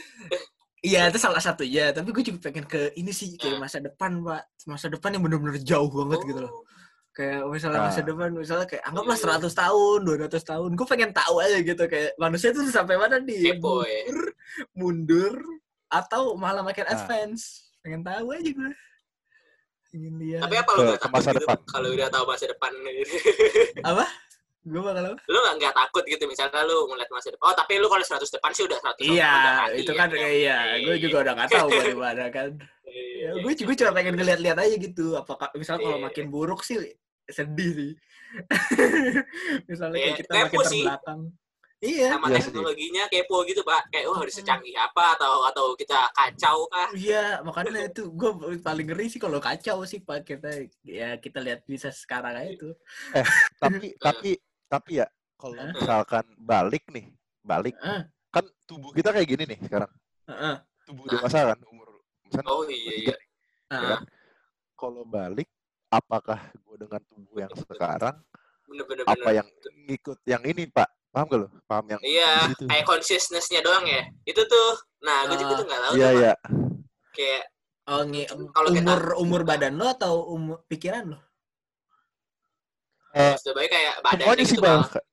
Iya 0.81 1.13
itu 1.13 1.19
salah 1.21 1.41
satunya. 1.41 1.93
Tapi 1.93 2.09
gue 2.09 2.23
juga 2.25 2.49
pengen 2.49 2.65
ke 2.65 2.89
ini 2.97 3.13
sih 3.13 3.37
kayak 3.37 3.61
masa 3.61 3.77
depan 3.77 4.21
pak. 4.21 4.41
Masa 4.65 4.89
depan 4.89 5.13
yang 5.13 5.23
bener-bener 5.23 5.61
jauh 5.61 5.87
banget 5.87 6.19
gitu 6.25 6.39
loh. 6.41 6.65
Kayak 7.11 7.43
misalnya 7.45 7.79
masa 7.85 8.01
Ah. 8.01 8.07
depan, 8.07 8.29
misalnya 8.33 8.65
kayak 8.65 8.83
anggaplah 8.87 9.17
Iya. 9.19 9.23
100 9.37 9.53
tahun, 9.53 9.99
200 10.07 10.43
tahun. 10.43 10.69
Gue 10.73 10.87
pengen 10.89 11.11
tahu 11.11 11.35
aja 11.37 11.57
gitu 11.59 11.83
kayak 11.85 12.11
manusia 12.17 12.49
tuh 12.49 12.63
sampai 12.67 12.95
mana 12.97 13.19
nih? 13.21 13.55
Kepo 13.55 13.83
ya. 13.85 14.01
Mundur, 14.09 14.25
mundur 14.73 15.33
atau 15.91 16.33
malah 16.33 16.63
makin 16.63 16.87
Ah. 16.87 16.95
advance. 16.95 17.67
Pengen 17.81 18.01
tahu 18.01 18.31
aja 18.31 18.47
gue. 18.47 18.71
Ingin 19.91 20.13
lihat. 20.17 20.39
Tapi 20.41 20.55
apa 20.55 20.71
lu 20.71 20.81
Ke- 20.81 20.89
gak 20.89 21.01
ke 21.03 21.07
gitu 21.11 21.37
depan. 21.37 21.57
kalau 21.67 21.87
udah 21.91 22.07
tahu 22.07 22.23
masa 22.23 22.45
depan? 22.47 22.71
gitu? 22.71 23.11
apa? 23.91 24.05
Gue 24.61 24.77
bakal 24.79 25.03
apa? 25.03 25.17
lu 25.25 25.37
gak, 25.37 25.55
nggak 25.57 25.73
takut 25.75 26.03
gitu 26.05 26.23
misalnya 26.23 26.61
lu 26.63 26.87
ngeliat 26.87 27.09
masa 27.09 27.27
depan? 27.27 27.43
Oh 27.43 27.55
tapi 27.57 27.73
lu 27.75 27.87
kalau 27.87 27.99
100 27.99 28.23
depan 28.29 28.51
sih 28.51 28.63
udah 28.63 28.77
100 28.77 28.93
tahun 28.95 29.11
Iya, 29.11 29.27
udah 29.27 29.53
mati 29.57 29.75
itu 29.75 29.91
ya. 29.91 29.97
kan 29.97 30.07
iya. 30.15 30.57
Gue 30.79 30.95
juga 30.97 31.17
udah 31.19 31.33
gak 31.35 31.49
tahu 31.51 31.67
bagaimana 31.69 32.25
kan. 32.37 32.49
Iya, 32.87 33.27
Ya, 33.27 33.29
gue 33.37 33.53
juga 33.53 33.71
cuma 33.75 33.91
pengen 33.93 34.15
ngeliat-liat 34.15 34.57
aja 34.57 34.75
gitu. 34.77 35.05
Apakah 35.13 35.51
misalnya 35.53 35.81
kalau 35.83 35.99
Iya. 35.99 36.05
makin 36.07 36.25
buruk 36.27 36.61
sih 36.61 36.77
sedih 37.27 37.71
sih. 37.73 37.91
misalnya 39.69 39.97
Iya, 39.97 40.05
kayak 40.07 40.17
kita 40.21 40.31
kepo 40.31 40.45
makin 40.57 40.71
sih. 40.71 40.83
Iya. 41.81 42.13
sama 42.13 42.29
Iya 42.29 42.37
sih. 42.37 42.53
teknologinya 42.53 43.03
kepo 43.09 43.41
gitu 43.49 43.65
pak 43.65 43.89
kayak 43.89 44.05
wah 44.05 44.21
udah 44.21 44.29
secanggih 44.29 44.77
apa 44.77 45.17
atau 45.17 45.49
atau 45.49 45.73
kita 45.73 45.97
kacau 46.13 46.69
kah 46.69 46.93
Iya, 46.93 47.41
makanya 47.41 47.89
itu 47.89 48.05
gue 48.13 48.29
paling 48.61 48.85
ngeri 48.85 49.09
sih 49.09 49.17
kalau 49.17 49.41
kacau 49.41 49.81
sih 49.89 49.97
Pak 49.97 50.21
kita 50.21 50.69
ya 50.85 51.17
kita 51.17 51.41
lihat 51.41 51.65
bisa 51.65 51.89
sekarang 51.89 52.37
aja 52.37 52.53
itu. 52.53 52.69
Tapi 53.57 53.97
tapi 54.05 54.37
tapi 54.69 55.01
ya 55.01 55.09
kalau 55.41 55.57
Hah? 55.57 55.73
misalkan 55.73 56.25
balik 56.37 56.85
nih, 56.93 57.09
balik 57.41 57.73
Heeh. 57.81 58.05
kan 58.29 58.45
tubuh 58.69 58.93
kita 58.93 59.09
kayak 59.09 59.25
gini 59.25 59.43
nih 59.49 59.59
sekarang. 59.65 59.89
Heeh. 60.29 60.55
Tubuh 60.85 61.09
dewasa 61.09 61.49
kan 61.49 61.59
umur 61.65 61.89
misalnya 62.29 62.45
oh 62.53 62.61
iya 62.69 62.93
iya 62.93 63.15
nih, 63.17 63.25
ya 63.73 63.73
Heeh. 63.73 63.89
kan? 63.97 64.01
Kalau 64.77 65.01
balik 65.09 65.49
apakah 65.89 66.39
gue 66.53 66.75
dengan 66.77 67.01
tubuh 67.09 67.41
yang 67.41 67.53
sekarang 67.57 68.21
bener 68.69 68.85
bener 68.87 69.03
apa 69.03 69.17
bener 69.17 69.33
yang 69.41 69.47
ngikut 69.89 70.19
yang 70.29 70.43
ini 70.45 70.69
Pak? 70.69 71.00
Paham 71.11 71.27
gak 71.27 71.39
lo? 71.39 71.47
Paham 71.65 71.85
yang 71.87 72.01
iya 72.01 72.47
di 72.47 72.55
situ? 72.55 72.63
kayak 72.65 72.85
consciousness-nya 72.85 73.59
doang 73.59 73.83
ya 73.83 74.01
itu 74.23 74.41
tuh 74.41 74.69
nah 74.99 75.25
gue 75.25 75.35
juga 75.35 75.53
Ah. 75.53 75.59
tuh 75.59 75.65
nggak 75.65 75.81
tahu 75.81 75.93
Iya 75.93 76.09
iya. 76.13 76.33
kayak 77.11 77.43
Oh, 77.81 78.05
ngi- 78.05 78.29
Kalau 78.29 78.69
kita- 78.69 78.79
umur 78.79 79.01
umur 79.17 79.41
badan 79.43 79.73
lo 79.73 79.89
atau 79.89 80.13
umur 80.29 80.63
pikiran 80.65 81.11
lo? 81.11 81.19
Eh, 83.11 83.35
maksudnya 83.35 83.55
baik 83.57 83.69
kayak 83.69 83.93
badannya 83.99 84.23
semuanya 84.23 84.45
sih 84.45 84.55
gitu 84.55 84.63
bal. 84.63 84.79
Kayak 84.85 85.03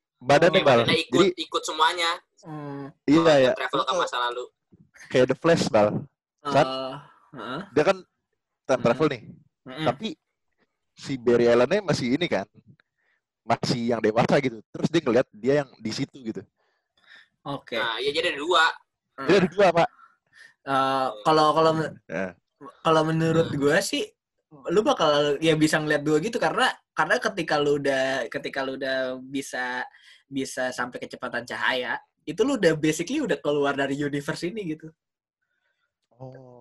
bal. 0.63 0.79
badannya 0.79 0.99
ikut 1.01 1.19
Jadi 1.19 1.43
ikut 1.43 1.63
semuanya 1.65 2.11
Hmm. 2.39 2.87
iya 3.05 3.19
Kalau 3.19 3.41
ya. 3.41 3.53
travel 3.57 3.83
ke 3.83 3.91
Lu 3.91 3.99
masa 3.99 4.17
lalu 4.21 4.45
Kayak 5.09 5.27
The 5.27 5.37
Flash 5.37 5.65
bal. 5.67 5.89
Kan? 6.45 6.67
Eh, 6.69 6.95
heeh. 7.35 7.61
Dia 7.73 7.83
kan 7.85 7.97
time 8.63 8.77
Hmm. 8.77 8.85
travel 8.85 9.07
nih. 9.09 9.23
Heeh. 9.65 9.87
Tapi 9.89 10.09
si 10.93 11.13
Barry 11.17 11.47
Allen-nya 11.49 11.81
masih 11.81 12.07
ini 12.13 12.27
kan. 12.27 12.47
Masih 13.49 13.97
yang 13.97 14.01
dewasa 14.05 14.37
gitu. 14.45 14.61
Terus 14.69 14.89
dia 14.93 15.01
ngeliat 15.01 15.27
dia 15.33 15.55
yang 15.65 15.69
di 15.81 15.93
situ 15.97 16.17
gitu. 16.21 16.43
Oke. 17.49 17.81
nah 17.81 17.97
ya 17.97 18.13
jadi 18.13 18.37
ada 18.37 18.41
dua 18.45 18.65
Dia 19.25 19.37
ada 19.41 19.49
dua, 19.49 19.67
Pak. 19.73 19.89
Eh, 20.69 21.09
kalau 21.25 21.47
kalau 21.57 21.73
Ya. 22.05 22.37
kalau 22.85 23.03
menurut 23.09 23.49
gue 23.55 23.77
sih 23.81 24.05
lu 24.69 24.81
bakal 24.85 25.37
ya 25.41 25.57
bisa 25.57 25.81
ngeliat 25.81 26.03
dua 26.05 26.21
gitu 26.21 26.37
karena 26.37 26.69
karena 26.93 27.17
ketika 27.21 27.57
lu 27.61 27.77
udah 27.81 28.29
ketika 28.29 28.65
lu 28.65 28.77
udah 28.81 29.17
bisa 29.21 29.85
bisa 30.29 30.73
sampai 30.73 31.01
kecepatan 31.05 31.45
cahaya 31.45 31.97
itu 32.29 32.41
lu 32.45 32.57
udah 32.61 32.77
basically 32.77 33.21
udah 33.25 33.41
keluar 33.41 33.73
dari 33.73 33.97
universe 33.97 34.45
ini 34.45 34.77
gitu. 34.77 34.89
Oh, 36.19 36.58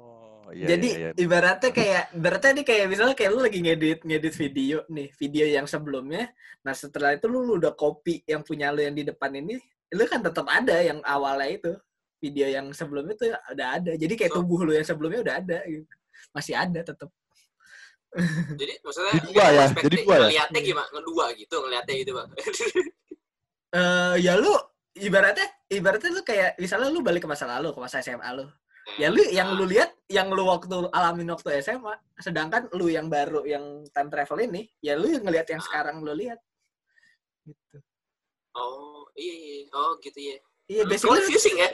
iya, 0.53 0.67
Jadi 0.75 0.89
iya, 0.93 1.09
iya. 1.09 1.11
ibaratnya 1.17 1.71
kayak 1.71 2.03
ibaratnya 2.15 2.51
nih 2.61 2.65
kayak 2.65 2.85
misalnya 2.87 3.15
kayak 3.17 3.31
lu 3.33 3.39
lagi 3.43 3.59
ngedit 3.63 3.99
ngedit 4.03 4.35
video 4.35 4.77
nih, 4.91 5.07
video 5.15 5.45
yang 5.47 5.65
sebelumnya. 5.65 6.31
Nah, 6.63 6.73
setelah 6.75 7.15
itu 7.15 7.25
lu, 7.31 7.43
lu 7.43 7.59
udah 7.59 7.73
copy 7.73 8.23
yang 8.27 8.41
punya 8.43 8.71
lu 8.71 8.83
yang 8.83 8.95
di 8.95 9.03
depan 9.07 9.31
ini, 9.35 9.59
lu 9.93 10.03
kan 10.07 10.19
tetap 10.23 10.45
ada 10.47 10.77
yang 10.79 10.99
awalnya 11.03 11.49
itu. 11.51 11.73
Video 12.17 12.49
yang 12.49 12.73
sebelumnya 12.73 13.13
tuh 13.13 13.29
udah 13.29 13.67
ada. 13.77 13.91
Jadi 13.93 14.13
kayak 14.17 14.33
Oh. 14.33 14.41
tubuh 14.41 14.65
lu 14.65 14.73
yang 14.73 14.87
sebelumnya 14.87 15.21
udah 15.21 15.35
ada 15.37 15.59
gitu. 15.69 15.85
Masih 16.33 16.57
ada 16.57 16.81
tetap. 16.81 17.09
jadi 18.59 18.73
maksudnya 18.81 19.13
Jadi 19.19 19.27
dua 19.35 19.45
ya, 19.51 19.65
jadi 19.83 19.95
dua 20.01 20.15
ya? 20.15 20.19
ngeliatnya 20.25 20.61
gimana 20.63 20.87
ngedua 20.95 21.25
gitu 21.35 21.55
ngeliatnya 21.59 21.95
gitu 22.01 22.11
bang 22.15 22.29
Eh 23.75 24.13
ya 24.23 24.33
lu 24.39 24.55
ibaratnya 24.95 25.45
ibaratnya 25.67 26.09
lu 26.15 26.21
kayak 26.23 26.55
misalnya 26.57 26.87
lu 26.89 27.03
balik 27.03 27.27
ke 27.27 27.29
masa 27.29 27.45
lalu, 27.45 27.75
ke 27.75 27.79
masa 27.83 27.99
SMA 27.99 28.29
lu. 28.33 28.47
Ya 28.95 29.11
lu 29.11 29.19
yang 29.27 29.59
lu 29.59 29.67
lihat 29.67 29.91
yang 30.07 30.31
lu 30.31 30.47
waktu 30.47 30.87
alamin 30.89 31.27
waktu 31.27 31.59
SMA, 31.59 31.91
sedangkan 32.17 32.71
lu 32.71 32.87
yang 32.87 33.11
baru 33.11 33.43
yang 33.43 33.83
time 33.91 34.07
travel 34.07 34.39
ini, 34.39 34.71
ya 34.79 34.95
lu 34.95 35.11
yang 35.11 35.27
ngelihat 35.27 35.51
yang 35.51 35.59
sekarang 35.59 35.99
lu 35.99 36.15
lihat. 36.15 36.39
Gitu. 37.43 37.79
oh 38.51 39.07
iya 39.15 39.35
iya 39.37 39.57
oh 39.71 39.95
gitu 40.01 40.19
ya 40.19 40.35
Iya, 40.67 40.83
basically 40.83 41.23
confusing 41.23 41.55
ya 41.55 41.69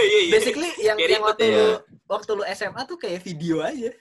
iya 0.00 0.18
iya 0.24 0.32
basically 0.32 0.70
yang 0.80 0.96
yang 0.96 1.20
waktu 1.20 1.44
ya. 1.44 1.52
lu 1.52 1.68
waktu 2.06 2.30
lu 2.32 2.44
SMA 2.48 2.80
tuh 2.84 2.96
kayak 2.96 3.20
video 3.20 3.60
aja. 3.60 3.92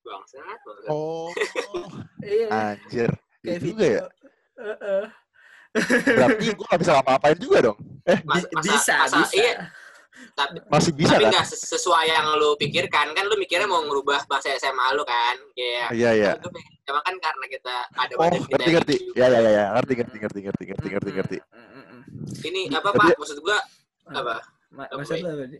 bangsat 0.00 0.40
bangsat. 0.40 0.88
Oh, 0.88 1.28
Iya, 2.24 2.46
anjir. 2.48 3.10
kayak 3.40 3.44
Iya 3.44 3.58
juga 3.60 3.76
video. 3.84 3.92
ya. 3.92 4.04
Heeh. 4.56 5.04
Berarti 6.16 6.44
gue 6.48 6.66
gak 6.66 6.80
bisa 6.80 6.92
ngapa-ngapain 6.96 7.38
juga 7.38 7.58
dong. 7.60 7.78
Mas- 8.24 8.40
Bi- 8.42 8.48
masa- 8.50 8.64
bisa, 8.64 8.94
masa- 8.96 9.18
bisa. 9.20 9.34
iya 9.36 9.52
tapi 10.32 10.58
Masih 10.66 10.92
bisa 10.92 11.14
tapi 11.14 11.24
kan? 11.24 11.32
nggak 11.32 11.46
ses- 11.46 11.66
sesuai 11.66 12.06
yang 12.06 12.26
lu 12.34 12.52
pikirkan 12.54 13.10
kan 13.10 13.24
lu 13.24 13.34
mikirnya 13.34 13.64
mau 13.64 13.80
ngerubah 13.80 14.26
bahasa 14.26 14.52
SMA 14.54 14.86
lu 14.92 15.02
kan 15.02 15.36
kayak 15.52 15.88
Iya, 15.90 16.10
iya. 16.12 16.30
Pengen- 16.36 16.78
Cuma 16.82 17.00
kan 17.00 17.14
karena 17.16 17.44
kita 17.46 17.74
ada 17.88 18.12
Oh, 18.14 18.26
kita 18.26 18.50
ngerti 18.50 18.70
ngerti. 18.72 18.94
Ya 19.14 19.26
ya 19.26 19.38
ya 19.38 19.50
ya, 19.50 19.64
ngerti 19.72 19.92
ngerti 19.96 20.16
ngerti 20.18 20.38
ngerti 20.42 20.62
ngerti 20.66 20.88
ngerti 20.88 21.10
ngerti. 21.12 21.36
Ini 22.42 22.60
apa 22.70 22.90
Tapi- 22.90 22.98
pak? 23.00 23.16
Maksud 23.16 23.38
gua 23.40 23.58
apa? 24.08 24.34
Ma- 24.70 24.84
Apa, 24.84 24.98
Maksud 24.98 25.18
lu 25.18 25.28
apa? 25.28 25.44
Di? 25.46 25.58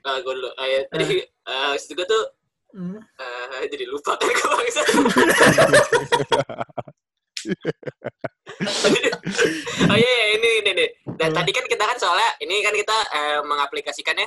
Uh, 0.00 0.16
gue 0.18 0.32
dulu. 0.32 0.50
Eh, 0.56 0.82
tadi 0.88 1.04
eh, 1.20 1.66
maksud 1.68 1.92
gua 1.94 2.06
tuh 2.06 2.24
Hmm. 2.68 3.00
Eh, 3.00 3.64
jadi 3.66 3.84
lupa 3.86 4.12
kan 4.14 4.28
gue 4.28 4.44
bangsa. 4.52 4.82
oh 9.92 9.96
iya, 9.96 10.12
iya, 10.18 10.26
ini 10.38 10.48
ini 10.62 10.70
nih. 10.74 10.88
Dan 11.18 11.30
tadi 11.30 11.50
kan 11.54 11.64
kita 11.66 11.84
kan 11.86 11.98
soalnya 11.98 12.30
ini 12.42 12.62
kan 12.62 12.74
kita 12.74 12.96
eh, 13.14 13.40
mengaplikasikannya 13.46 14.26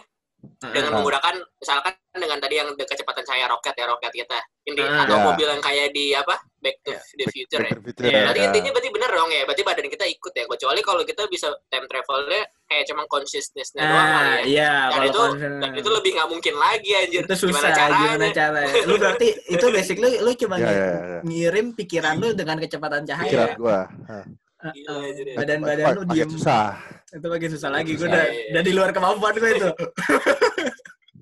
dengan 0.71 0.91
menggunakan 1.01 1.35
misalkan 1.57 1.93
dengan 2.21 2.37
tadi 2.37 2.55
yang 2.55 2.69
de- 2.71 2.85
kecepatan 2.85 3.23
cahaya 3.23 3.45
roket 3.45 3.73
ya 3.73 3.85
roket 3.85 4.13
kita 4.15 4.37
ini 4.63 4.79
Ah. 4.79 5.03
atau 5.03 5.17
Ya. 5.17 5.23
mobil 5.25 5.47
yang 5.47 5.59
kayak 5.59 5.89
di 5.89 6.13
apa 6.13 6.37
Back 6.55 6.77
to 6.79 6.93
Ya, 6.93 7.01
the 7.17 7.25
Future 7.27 7.57
ya. 7.59 7.65
Back 7.65 7.73
to 7.73 7.81
the 7.81 7.91
Future, 7.91 8.05
Iya, 8.05 8.19
Berarti 8.23 8.37
ya. 8.37 8.45
intinya 8.47 8.69
berarti 8.71 8.89
bener 8.91 9.09
dong 9.11 9.29
ya. 9.31 9.41
Berarti 9.43 9.63
badan 9.63 9.87
kita 9.87 10.05
ikut 10.07 10.29
ya. 10.31 10.43
Kecuali 10.45 10.79
kalau 10.79 11.01
kita 11.01 11.21
bisa 11.25 11.47
time 11.67 11.85
travelnya 11.85 12.41
kayak 12.63 12.83
cuma 12.85 13.01
consciousness-nya 13.07 13.81
doang 13.81 14.07
kali 14.07 14.29
ya. 14.29 14.37
iya, 14.45 14.71
Dan 14.71 14.91
kalau 14.93 15.07
itu 15.07 15.21
dan 15.57 15.71
itu 15.73 15.89
lebih 15.91 16.11
nggak 16.13 16.29
mungkin 16.29 16.53
lagi 16.55 16.91
anjir. 16.95 17.21
itu 17.23 17.35
susah 17.35 17.49
Gimana 17.59 17.69
caranya? 17.73 17.97
gimana 18.07 18.27
caranya 18.31 18.73
lu 18.83 18.93
berarti 18.95 19.27
itu 19.47 19.65
basic 19.67 19.97
lu 19.97 20.07
lu 20.19 20.31
cuma 20.35 20.55
Ya, 20.55 20.63
ngi- 20.63 20.69
ya, 20.71 20.85
ya. 20.85 21.19
ngirim 21.23 21.67
pikiran 21.73 22.15
lu 22.15 22.29
dengan 22.31 22.57
kecepatan 22.57 23.01
cahaya 23.03 23.25
Pikiran 23.25 23.49
gua. 23.57 23.79
Hah. 24.05 24.25
Heeh. 24.61 24.73
Gila, 24.77 24.93
anjir 25.01 25.25
ya. 25.25 25.35
badan-badan 25.35 25.85
lu 25.91 26.01
diem 26.07 26.29
susah. 26.29 26.77
itu 27.11 27.25
makin 27.25 27.49
susah 27.49 27.69
lagi 27.69 27.91
gue 27.91 28.05
udah 28.05 28.23
udah 28.53 28.61
di 28.61 28.71
luar 28.71 28.89
kemampuan 28.91 29.33
gue 29.33 29.51
itu 29.51 29.67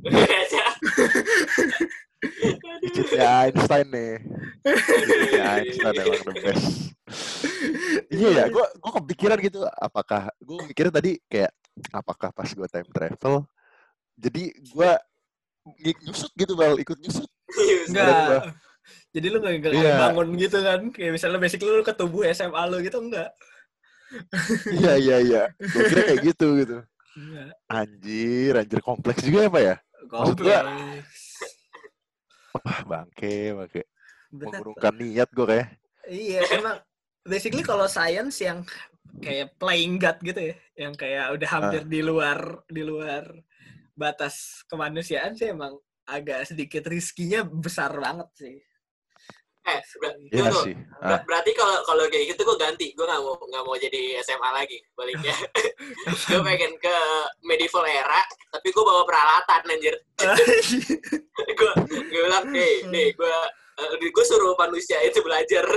Digitnya 2.82 3.28
Einstein 3.44 3.88
nih. 3.88 4.14
Digitnya 4.62 5.44
Einstein 5.58 5.96
emang 5.98 6.22
the 6.22 6.34
best. 6.38 6.68
Iya 8.10 8.28
ya, 8.30 8.44
gua 8.48 8.66
gua 8.78 8.92
kepikiran 9.00 9.38
gitu 9.40 9.60
apakah 9.66 10.30
gua 10.38 10.60
mikirnya 10.64 10.94
tadi 10.94 11.18
kayak 11.26 11.50
apakah 11.90 12.30
pas 12.30 12.50
gua 12.50 12.68
time 12.68 12.86
travel 12.86 13.48
jadi 14.14 14.44
gua 14.70 15.00
ng- 15.66 16.02
nyusut 16.04 16.32
gitu 16.34 16.54
bal 16.54 16.76
ikut 16.76 16.98
nyusut. 16.98 17.30
Enggak. 17.88 18.06
gua. 18.06 18.40
jadi 19.10 19.26
lu 19.30 19.38
nggak 19.40 19.54
nggak 19.60 19.74
Iya. 19.74 19.96
bangun 20.02 20.28
gitu 20.36 20.58
kan? 20.60 20.82
Kayak 20.92 21.12
misalnya 21.14 21.40
basic 21.40 21.62
lu 21.62 21.82
ke 21.82 21.94
tubuh 21.94 22.24
SMA 22.28 22.62
lu 22.68 22.78
gitu 22.80 23.00
enggak. 23.00 23.30
Iya 24.70 24.94
iya 24.98 25.18
iya. 25.20 25.44
Gua 25.56 25.82
kira 25.86 26.02
kayak 26.04 26.22
gitu 26.26 26.48
gitu. 26.58 26.78
Enggak 27.16 27.48
anjir 27.66 28.52
anjir 28.56 28.80
kompleks 28.82 29.22
juga 29.22 29.40
ya 29.40 29.50
pak 29.50 29.62
ya? 29.64 29.76
Maksud 30.06 30.38
gua- 30.38 30.66
kompleks 30.66 31.29
wah 32.56 32.80
bangke 32.86 33.54
bangke. 33.56 33.82
Mengurungkan 34.30 34.94
niat 34.94 35.30
gua 35.34 35.46
kayak 35.50 35.68
Iya, 36.10 36.42
emang 36.58 36.82
basically 37.22 37.62
kalau 37.62 37.86
science 37.86 38.42
yang 38.42 38.66
kayak 39.22 39.54
playing 39.62 40.02
God 40.02 40.18
gitu 40.26 40.42
ya, 40.54 40.56
yang 40.74 40.94
kayak 40.98 41.38
udah 41.38 41.50
hampir 41.50 41.82
di 41.86 42.02
luar 42.02 42.66
di 42.66 42.82
luar 42.82 43.30
batas 43.94 44.66
kemanusiaan 44.66 45.38
sih 45.38 45.54
emang 45.54 45.78
agak 46.10 46.50
sedikit 46.50 46.90
riskinya 46.90 47.46
besar 47.46 47.94
banget 47.94 48.30
sih. 48.34 48.58
Eh, 49.60 49.80
ber- 50.00 50.18
iya 50.32 50.50
sih 50.64 50.72
Ber- 50.72 51.20
ah, 51.20 51.22
berarti 51.24 51.52
kalau 51.52 51.78
kalau 51.84 52.04
kayak 52.08 52.32
gitu 52.32 52.42
gue 52.42 52.58
ganti. 52.58 52.88
Gue 52.96 53.04
nggak 53.04 53.22
mau 53.22 53.36
nggak 53.36 53.64
mau 53.64 53.76
jadi 53.76 54.18
SMA 54.20 54.50
lagi 54.50 54.80
baliknya. 54.96 55.36
gue 56.32 56.40
pengen 56.42 56.74
ke 56.78 56.96
medieval 57.42 57.84
era, 57.84 58.24
tapi 58.50 58.68
gue 58.70 58.84
bawa 58.84 59.04
peralatan 59.04 59.62
anjir. 59.68 59.96
gue 61.60 61.72
gue 61.86 62.02
bilang, 62.10 62.46
nih 62.50 62.74
Hmm. 62.84 62.92
nih 62.92 63.08
gue 63.14 63.36
gue 64.10 64.26
suruh 64.26 64.56
manusia 64.56 65.00
itu 65.04 65.20
belajar 65.22 65.64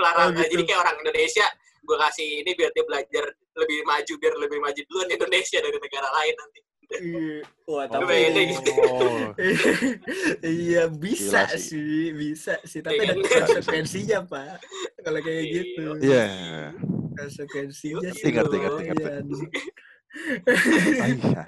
pelarang. 0.00 0.32
gitu. 0.32 0.56
Jadi 0.56 0.62
kayak 0.64 0.80
orang 0.80 0.96
Indonesia, 1.04 1.44
gue 1.84 1.96
kasih 1.98 2.40
ini 2.40 2.50
biar 2.56 2.72
dia 2.72 2.84
belajar 2.88 3.24
lebih 3.52 3.84
maju, 3.84 4.12
biar 4.16 4.34
lebih 4.40 4.58
maju 4.58 4.80
duluan 4.88 5.06
di 5.06 5.14
Indonesia 5.14 5.58
dari 5.60 5.76
negara 5.76 6.08
lain 6.08 6.34
nanti. 6.40 6.60
Iya. 6.90 7.46
Wah, 7.70 7.86
tapi 7.86 8.14
gitu. 8.50 8.72
oh, 8.82 9.30
iya 10.42 10.90
bisa 10.90 11.46
Gila 11.46 11.54
sih. 11.54 11.62
sih. 11.78 12.02
bisa 12.10 12.54
sih, 12.66 12.82
tapi 12.82 13.06
ada 13.06 13.14
kan? 13.14 13.46
konsekuensinya, 13.46 14.18
Pak. 14.26 14.58
Kalau 15.00 15.20
kayak 15.22 15.38
Iya. 15.38 15.52
gitu. 15.54 15.84
iya 16.02 16.26
Konsekuensinya 17.14 18.10
sih. 18.10 18.34
ngerti, 18.34 18.56
ngerti, 18.58 18.82
ngerti. 18.90 19.02
lumayan. 19.06 19.26
Iya. 21.22 21.44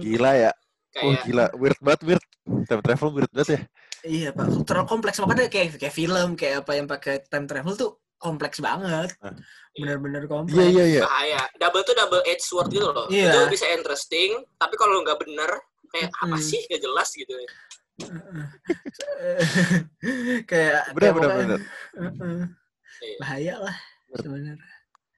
gila 0.00 0.32
ya 0.32 0.52
oh 0.96 1.12
Kayak 1.12 1.20
gila 1.28 1.44
weird 1.60 1.78
banget 1.84 2.00
weird 2.08 2.24
time 2.64 2.80
travel 2.80 3.12
weird 3.12 3.28
banget 3.36 3.50
ya 3.52 3.60
Iya 4.04 4.28
pak, 4.36 4.68
terlalu 4.68 4.84
kompleks 4.84 5.16
makanya 5.16 5.48
kayak 5.48 5.80
kayak 5.80 5.92
film 5.92 6.36
kayak 6.36 6.64
apa 6.64 6.72
yang 6.76 6.84
pakai 6.84 7.24
time 7.24 7.48
travel 7.48 7.72
tuh 7.72 8.03
kompleks 8.24 8.56
banget, 8.58 9.12
Ah. 9.20 9.36
bener-bener 9.72 10.24
kompleks. 10.24 10.56
iya 10.56 10.64
iya 10.66 10.84
iya 10.88 11.02
bahaya. 11.04 11.42
Double 11.60 11.84
tuh 11.84 11.92
double 11.92 12.24
edge 12.24 12.40
sword 12.40 12.72
gitu 12.72 12.88
loh. 12.88 13.04
Iya. 13.06 13.28
Itu 13.28 13.52
bisa 13.52 13.68
interesting, 13.70 14.40
tapi 14.56 14.74
kalau 14.74 15.04
nggak 15.04 15.20
bener, 15.20 15.50
kayak 15.92 16.08
apa 16.16 16.36
sih 16.38 16.64
nggak 16.64 16.80
jelas 16.80 17.12
gitu. 17.12 17.36
bener 17.94 18.48
kayak 20.42 20.82
kayak 20.98 21.14
bener 21.14 21.30
bener 21.30 21.60
Heeh. 21.94 22.40
Iya. 22.98 23.16
bahaya 23.20 23.54
lah 23.60 23.76
sebenarnya. 24.12 24.54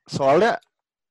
soalnya 0.07 0.53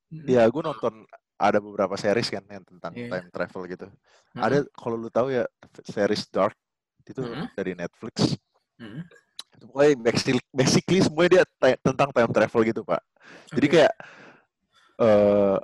Mm. 0.06 0.30
ya 0.30 0.46
gue 0.46 0.62
nonton 0.62 0.94
ada 1.36 1.58
beberapa 1.58 1.98
series 1.98 2.30
kan 2.30 2.46
yang 2.46 2.62
tentang 2.62 2.94
Iya. 2.94 3.10
time 3.10 3.28
travel 3.34 3.66
gitu 3.66 3.88
Mm. 4.32 4.40
ada 4.40 4.58
kalau 4.72 4.96
lu 4.96 5.10
tahu 5.10 5.34
ya 5.34 5.50
series 5.82 6.30
Dark 6.30 6.54
itu 7.02 7.26
Mm. 7.26 7.50
dari 7.52 7.74
Netflix 7.74 8.38
Mm. 8.78 9.02
Itu 9.56 9.66
pokoknya 9.66 9.94
basically, 9.98 10.42
basically 10.52 11.00
semuanya 11.02 11.30
dia 11.32 11.44
te- 11.48 11.80
tentang 11.82 12.10
time 12.12 12.32
travel 12.32 12.62
gitu 12.68 12.82
pak. 12.84 13.02
Jadi 13.50 13.68
kayak 13.72 13.94
eh 14.96 15.58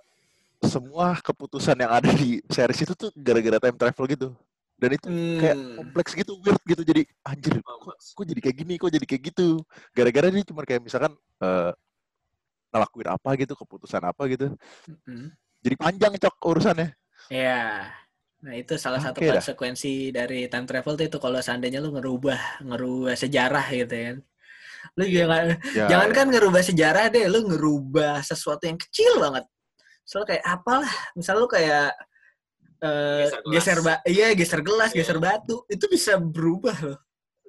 semua 0.61 1.17
keputusan 1.17 1.73
yang 1.73 1.89
ada 1.89 2.09
di 2.13 2.37
series 2.45 2.85
itu 2.85 2.93
tuh 2.93 3.09
gara-gara 3.17 3.57
time 3.57 3.77
travel 3.77 4.05
gitu. 4.07 4.29
Dan 4.77 4.97
itu 4.97 5.07
kayak 5.37 5.57
Hmm. 5.57 5.75
kompleks 5.77 6.11
gitu 6.17 6.33
weird 6.41 6.61
gitu. 6.65 6.81
Jadi 6.81 7.01
anjir 7.21 7.53
kok, 7.61 7.97
kok 7.97 8.25
jadi 8.25 8.39
kayak 8.41 8.57
gini 8.57 8.73
kok 8.81 8.89
jadi 8.89 9.05
kayak 9.05 9.23
gitu? 9.33 9.47
Gara-gara 9.93 10.27
dia 10.29 10.41
cuma 10.45 10.61
kayak 10.65 10.81
misalkan 10.81 11.13
eh 11.41 11.71
ngelakuin 12.71 13.09
apa 13.11 13.29
gitu 13.35 13.53
keputusan 13.53 13.99
apa 13.99 14.21
gitu. 14.31 14.55
Mm. 15.03 15.27
jadi 15.61 15.75
panjang 15.77 16.13
cok 16.17 16.35
urusannya. 16.41 16.95
Iya. 17.29 17.85
Nah 18.41 18.53
itu 18.57 18.73
salah 18.75 18.97
satu 18.97 19.21
Oke 19.21 19.29
dah. 19.29 19.37
konsekuensi 19.37 20.09
dari 20.09 20.49
time 20.49 20.65
travel 20.65 20.97
tuh 20.97 21.05
itu 21.05 21.17
kalau 21.21 21.37
seandainya 21.37 21.77
lu 21.77 21.93
ngerubah 21.93 22.65
ngerubah 22.65 23.13
sejarah 23.13 23.65
gitu 23.69 23.93
kan. 23.93 24.17
Lu 24.97 25.05
jangan 25.05 25.43
ya, 25.77 25.85
jangan 25.85 26.09
kan 26.09 26.25
ngerubah 26.33 26.61
sejarah 26.65 27.05
deh, 27.13 27.29
lu 27.29 27.45
ngerubah 27.45 28.25
sesuatu 28.25 28.65
yang 28.65 28.81
kecil 28.81 29.21
banget. 29.21 29.45
Soalnya 30.01 30.27
kayak 30.35 30.45
apalah, 30.49 30.93
misal 31.13 31.37
lu 31.37 31.45
kayak 31.45 31.93
eh, 32.81 33.29
Geser 33.29 33.39
gelas. 33.45 33.53
geser 33.53 33.79
ba 33.85 33.93
iya 34.09 34.27
geser 34.33 34.61
gelas, 34.65 34.89
Iya. 34.89 34.97
geser 35.05 35.17
batu, 35.21 35.61
itu 35.69 35.85
bisa 35.85 36.17
berubah 36.17 36.73
loh 36.81 36.99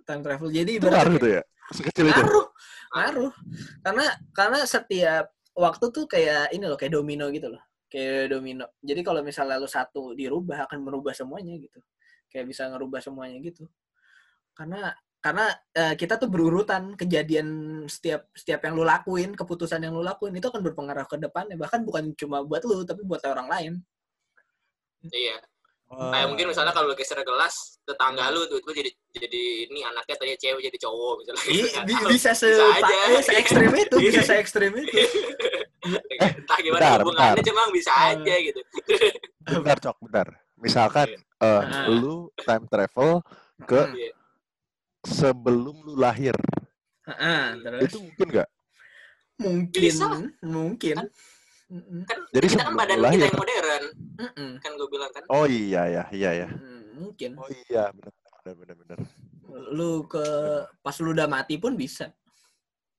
time 0.05 0.21
travel. 0.21 0.53
Jadi 0.53 0.77
itu 0.77 0.87
ngaruh 0.87 1.17
tuh 1.17 1.31
ya 1.41 1.43
sekecil 1.73 2.05
itu 2.13 2.21
ngaruh, 2.21 2.47
ngaruh. 2.93 3.33
Karena 3.81 4.07
karena 4.37 4.59
setiap 4.69 5.25
waktu 5.57 5.85
tuh 5.89 6.05
kayak 6.05 6.53
ini 6.53 6.69
loh, 6.69 6.77
kayak 6.77 6.93
domino 6.93 7.33
gitu 7.33 7.49
loh. 7.49 7.63
Kayak 7.93 8.33
domino. 8.33 8.73
Jadi 8.81 9.01
kalau 9.05 9.21
misalnya 9.21 9.61
lu 9.61 9.69
satu 9.69 10.17
dirubah 10.17 10.65
akan 10.65 10.81
merubah 10.81 11.13
semuanya 11.13 11.61
gitu. 11.61 11.77
Kayak 12.33 12.49
bisa 12.49 12.65
ngerubah 12.73 13.05
semuanya 13.05 13.37
gitu. 13.45 13.69
Karena 14.57 14.97
karena 15.21 15.53
eh, 15.77 15.95
kita 16.01 16.17
tuh 16.17 16.33
berurutan 16.33 16.97
kejadian 16.97 17.47
setiap 17.87 18.33
setiap 18.33 18.65
yang 18.65 18.81
lu 18.81 18.83
lakuin, 18.89 19.37
keputusan 19.37 19.85
yang 19.85 19.93
lu 19.93 20.01
lakuin 20.01 20.33
itu 20.33 20.49
akan 20.49 20.65
berpengaruh 20.65 21.05
ke 21.05 21.21
depannya. 21.21 21.61
Bahkan 21.61 21.85
bukan 21.85 22.17
cuma 22.17 22.41
buat 22.41 22.65
lu, 22.65 22.81
tapi 22.89 23.05
buat 23.05 23.21
orang 23.29 23.49
lain. 23.53 23.73
Iya. 25.05 25.52
Wah. 25.93 26.09
Kayak 26.09 26.27
mungkin 26.27 26.47
misalnya 26.49 26.73
kalau 26.73 26.89
lu 26.89 26.97
geser 26.97 27.21
gelas, 27.21 27.55
tetangga 27.83 28.33
lu 28.33 28.49
tuh 28.49 28.65
jadi 28.67 28.89
jadi 29.13 29.43
ini 29.69 29.85
anaknya 29.85 30.17
tadi 30.17 30.33
cewek 30.35 30.65
jadi 30.65 30.79
cowok 30.81 31.15
misalnya. 31.21 31.43
Bi- 31.85 31.93
tahu. 31.95 32.09
bisa 32.09 32.31
se, 32.33 32.49
Bisa 32.49 32.65
aja. 32.81 32.95
eh, 33.11 33.21
se 33.21 33.33
ekstrim 33.35 33.71
itu, 33.75 33.97
bisa 34.01 34.21
se 34.23 34.35
ekstrim 34.35 34.73
itu. 34.75 34.89
Entah 36.17 36.59
gimana 36.59 36.81
bentar, 36.81 36.99
hubungannya 37.03 37.35
bentar. 37.37 37.45
cuma 37.45 37.63
bisa 37.71 37.91
Eh. 37.93 38.05
aja 38.15 38.35
gitu. 38.41 38.61
bentar 39.59 39.77
cok 39.81 39.97
bentar 40.01 40.27
misalkan 40.57 41.09
eh 41.11 41.61
Ah. 41.61 41.91
lu 41.91 42.17
time 42.39 42.65
travel 42.65 43.19
ke 43.61 43.83
Hmm. 43.83 43.93
Iya. 43.93 44.13
sebelum 45.03 45.77
lu 45.83 45.95
lahir 45.95 46.39
Heeh, 47.03 47.43
terus 47.59 47.81
itu 47.85 47.99
mungkin 48.01 48.27
nggak 48.31 48.49
mungkin 49.37 49.83
Bisa. 49.83 50.07
mungkin 50.41 50.97
Mm-mm. 51.73 52.05
Kan 52.05 52.19
Jadi 52.37 52.47
kita 52.53 52.69
kan 52.69 52.75
badan 52.77 53.01
kita 53.01 53.27
yang 53.33 53.39
modern, 53.41 53.83
Mm-mm. 54.21 54.51
kan 54.61 54.71
gue 54.77 54.89
bilang 54.93 55.09
kan. 55.09 55.25
oh 55.27 55.49
iya 55.49 55.83
ya 55.89 56.03
iya 56.13 56.31
ya 56.45 56.49
Mm, 56.53 56.81
mungkin 57.01 57.31
oh 57.41 57.49
iya 57.49 57.89
benar 57.91 58.13
benar 58.45 58.55
benar 58.61 58.77
benar 58.77 58.99
lu 59.73 60.05
ke 60.05 60.25
pas 60.79 60.97
lu 61.01 61.13
udah 61.13 61.25
mati 61.27 61.57
pun 61.57 61.73
bisa 61.73 62.13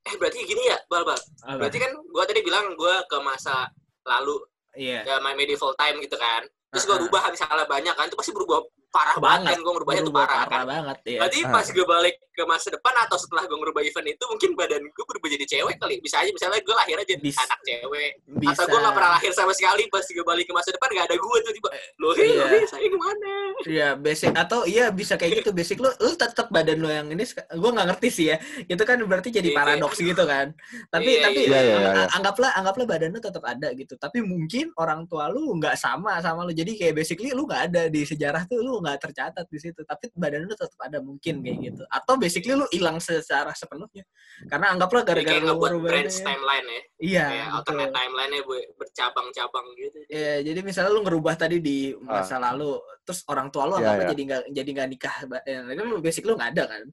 Eh 0.03 0.19
berarti 0.19 0.43
gini 0.43 0.67
ya, 0.67 0.75
Bal, 0.91 1.07
Bal. 1.07 1.15
Apa? 1.15 1.63
Berarti 1.63 1.79
kan 1.79 1.95
gue 1.95 2.23
tadi 2.27 2.43
bilang 2.43 2.75
gue 2.75 2.95
ke 3.07 3.17
masa 3.23 3.71
lalu, 4.03 4.35
iya 4.75 4.99
ya 5.07 5.15
my 5.23 5.31
medieval 5.31 5.71
time 5.79 5.95
gitu 6.03 6.19
kan. 6.19 6.43
Terus 6.75 6.83
gue 6.83 6.91
Ah-ah. 6.91 7.03
rubah 7.07 7.23
misalnya 7.31 7.63
banyak 7.63 7.95
kan, 7.95 8.11
itu 8.11 8.17
pasti 8.19 8.35
berubah 8.35 8.59
parah 8.93 9.17
banget 9.17 9.25
Banget. 9.41 9.49
kan 9.49 9.59
gue 9.59 9.73
ngerubahnya 9.73 10.01
tuh 10.01 10.13
Berubah 10.13 10.29
parah, 10.29 10.45
kan. 10.45 10.65
banget 10.69 10.97
ya. 11.03 11.19
Berarti 11.19 11.39
Ah. 11.41 11.49
pas 11.49 11.65
gue 11.67 11.85
balik 11.89 12.15
ke 12.33 12.43
masa 12.45 12.67
depan 12.69 12.93
atau 12.99 13.17
setelah 13.17 13.43
gue 13.43 13.57
ngerubah 13.57 13.81
event 13.83 14.07
itu 14.07 14.23
mungkin 14.25 14.49
badan 14.53 14.81
gue 14.83 15.05
berubah 15.05 15.27
jadi 15.27 15.45
cewek 15.47 15.75
kali. 15.77 15.95
Bisa 15.97 16.15
aja 16.17 16.29
misalnya 16.29 16.59
gue 16.59 16.75
lahirnya 16.75 17.05
jadi 17.07 17.21
Bisa. 17.23 17.41
anak 17.41 17.59
cewek. 17.61 18.11
Bisa. 18.37 18.53
Atau 18.53 18.65
gue 18.67 18.79
gak 18.79 18.93
pernah 18.93 19.11
lahir 19.11 19.31
sama 19.31 19.51
sekali 19.51 19.83
pas 19.87 20.01
gue 20.03 20.21
balik 20.23 20.45
ke 20.45 20.53
masa 20.53 20.69
depan 20.69 20.89
gak 20.91 21.05
ada 21.07 21.15
gue 21.15 21.37
tuh 21.39 21.51
tiba. 21.51 21.69
Loh, 21.95 22.13
hei, 22.13 22.29
Iya. 22.31 22.45
hei, 22.47 22.63
saya 22.63 22.85
ke 22.85 22.97
mana? 22.97 23.33
Iya, 23.63 23.87
basic 23.95 24.31
atau 24.31 24.59
iya 24.63 24.85
bisa 24.89 25.13
kayak 25.13 25.31
gitu. 25.39 25.49
Basic 25.51 25.77
lu 25.77 25.89
lu 25.91 26.11
tetap 26.13 26.47
badan 26.47 26.77
lu 26.77 26.87
yang 26.87 27.07
ini 27.07 27.25
gue 27.25 27.69
nggak 27.71 27.87
ngerti 27.89 28.09
sih 28.09 28.25
ya. 28.29 28.37
Itu 28.63 28.81
kan 28.81 29.01
berarti 29.01 29.29
jadi 29.29 29.49
Iya, 29.49 29.55
paradoks 29.55 29.99
gitu 29.99 30.23
kan. 30.23 30.53
Tapi 30.87 31.09
Iya, 31.11 31.23
tapi 31.23 31.39
iya, 31.43 31.59
iya, 31.59 31.75
ang- 31.75 31.97
iya. 31.97 32.05
anggaplah 32.13 32.51
anggaplah 32.53 32.85
badan 32.87 33.09
lu 33.09 33.19
tetap 33.19 33.41
ada 33.43 33.73
gitu. 33.73 33.93
Tapi 33.95 34.21
mungkin 34.21 34.69
orang 34.75 35.05
tua 35.05 35.29
lu 35.29 35.53
nggak 35.53 35.73
sama 35.75 36.17
sama 36.19 36.43
lu. 36.43 36.51
Jadi 36.51 36.75
kayak 36.75 36.93
basically 36.95 37.29
lu 37.29 37.45
nggak 37.45 37.71
ada 37.71 37.81
di 37.87 38.01
sejarah 38.03 38.45
tuh 38.45 38.59
lu 38.59 38.81
nggak 38.83 38.99
tercatat 38.99 39.45
di 39.47 39.59
situ. 39.59 39.79
Tapi 39.81 40.11
badan 40.11 40.43
lu 40.43 40.51
tetap 40.51 40.75
ada 40.83 40.99
mungkin 40.99 41.39
kayak 41.39 41.57
gitu. 41.63 41.83
Atau 41.87 42.19
basically 42.19 42.53
lu 42.59 42.67
hilang 42.69 42.99
secara 42.99 43.55
sepenuhnya. 43.55 44.03
Karena 44.51 44.75
anggaplah 44.75 45.07
gara-gara 45.07 45.39
lu 45.39 45.55
ngerubah 45.55 45.87
branch 45.87 46.19
ini. 46.19 46.25
timeline 46.27 46.67
ya. 46.67 46.81
Iya, 46.99 47.25
Kayak 47.31 47.47
alternate 47.55 47.93
timeline-nya 47.95 48.41
bu- 48.43 48.69
bercabang-cabang 48.75 49.65
gitu. 49.79 49.97
Iya, 50.11 50.35
jadi 50.43 50.59
misalnya 50.59 50.91
lu 50.91 51.01
ngerubah 51.07 51.35
tadi 51.39 51.57
di 51.63 51.95
masa 51.97 52.35
lalu, 52.37 52.75
terus 53.07 53.23
orang 53.31 53.47
tua 53.47 53.63
lu 53.71 53.73
Iya, 53.73 53.79
anggapnya 53.79 54.03
iya. 54.03 54.11
jadi 54.11 54.21
nggak 54.27 54.41
jadi 54.51 54.69
nggak 54.75 54.89
nikah, 54.91 55.15
Ba- 55.31 55.45
ya, 55.47 55.59
kan 55.63 55.85
lu 55.87 55.97
basic 56.03 56.23
lu 56.27 56.35
nggak 56.35 56.51
ada 56.59 56.63
kan? 56.67 56.83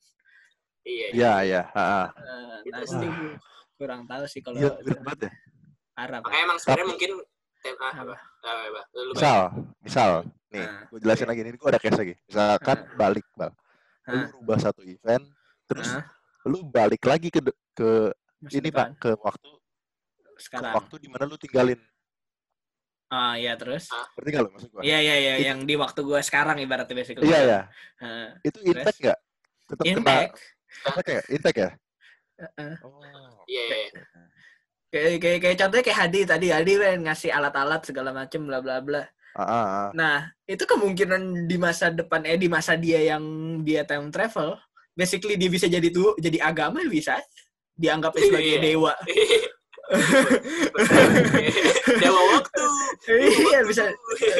Iya. 0.87 1.09
Iya, 1.13 1.33
iya. 1.45 1.63
heeh. 1.75 2.07
Eh, 2.15 2.57
Gitu 2.61 2.73
nah, 2.73 2.81
itu 2.87 3.09
kurang 3.75 4.03
tahu 4.05 4.25
sih 4.29 4.41
kalau 4.41 4.59
Iya, 4.61 4.71
banget 5.03 5.19
ya. 5.27 5.33
Arab. 6.01 6.21
Makanya 6.25 6.45
emang 6.49 6.59
sebenarnya 6.59 6.87
mungkin 6.89 7.11
tema 7.61 7.89
Apa? 7.93 8.03
apa? 8.03 8.17
Ah, 8.45 8.65
apa? 8.69 8.81
Lu 8.97 9.01
lu 9.07 9.13
Misal, 9.15 9.41
misal, 9.85 10.11
nih, 10.51 10.65
Nah, 10.65 10.81
gue 10.89 10.99
jelasin 11.05 11.29
lagi. 11.29 11.41
Ini 11.45 11.57
gue 11.61 11.69
ada 11.69 11.81
case 11.81 11.99
lagi. 12.01 12.15
Misalkan 12.27 12.79
balik, 12.97 13.27
bal. 13.37 13.53
Lu 14.09 14.17
Hah? 14.17 14.27
rubah 14.35 14.59
satu 14.59 14.81
event, 14.83 15.25
terus 15.69 15.89
Hah? 15.93 16.05
lu 16.49 16.65
balik 16.67 17.05
lagi 17.05 17.29
ke 17.29 17.41
ke 17.77 18.11
Masa 18.41 18.57
ini 18.57 18.69
depan, 18.73 18.97
pak, 18.97 18.99
ke 18.99 19.11
waktu 19.21 19.51
ke 20.25 20.41
sekarang. 20.41 20.73
waktu 20.81 20.95
di 20.97 21.09
mana 21.13 21.29
lu 21.29 21.37
tinggalin. 21.37 21.81
Ah, 23.13 23.37
iya 23.37 23.59
terus. 23.61 23.91
Ah. 23.93 24.07
Ngerti 24.17 24.29
nggak 24.33 24.45
lu 24.47 24.51
maksud 24.57 24.69
gue? 24.73 24.81
Iya, 24.87 24.99
iya, 25.03 25.15
iya, 25.21 25.35
yang 25.53 25.67
di 25.67 25.75
waktu 25.77 26.01
gua 26.01 26.23
sekarang 26.25 26.57
ibaratnya 26.63 26.95
basically. 26.97 27.29
Iya, 27.29 27.39
iya. 27.45 27.61
Heeh. 28.01 28.29
Itu 28.47 28.59
impact 28.65 28.99
nggak? 29.03 29.19
Tetap 29.69 29.85
kena 29.85 29.99
Impact. 29.99 30.35
impact 30.87 31.09
ya? 31.11 31.21
Impact 31.29 31.59
ya? 31.59 31.71
Heeh. 32.41 32.75
Oh. 32.87 33.45
Iya, 33.51 33.63
iya. 33.69 33.89
Kayak, 34.91 35.23
kayak, 35.23 35.39
kayak 35.39 35.57
contohnya 35.63 35.85
kayak 35.87 35.99
Hadi 36.03 36.21
tadi, 36.27 36.47
Hadi 36.51 36.73
kan 36.83 36.99
ngasih 37.07 37.31
alat-alat 37.31 37.81
segala 37.87 38.11
macem 38.11 38.43
bla 38.43 38.59
bla 38.59 38.83
bla. 38.83 39.07
Ah, 39.39 39.43
ah, 39.47 39.67
ah. 39.87 39.89
Nah, 39.95 40.27
itu 40.51 40.67
kemungkinan 40.67 41.47
di 41.47 41.55
masa 41.55 41.95
depan 41.95 42.27
eh 42.27 42.35
di 42.35 42.51
masa 42.51 42.75
dia 42.75 42.99
yang 43.15 43.23
dia 43.63 43.87
time 43.87 44.11
travel, 44.11 44.59
basically 44.99 45.39
dia 45.39 45.47
bisa 45.47 45.71
jadi 45.71 45.87
tuh 45.95 46.19
jadi 46.19 46.43
agama 46.43 46.83
bisa 46.91 47.23
dianggapnya 47.79 48.23
sebagai 48.27 48.59
Iya. 48.59 48.63
dewa. 48.67 48.93
Dewa 51.99 52.21
waktu. 52.39 52.63
iya, 53.11 53.67
bisa 53.67 53.91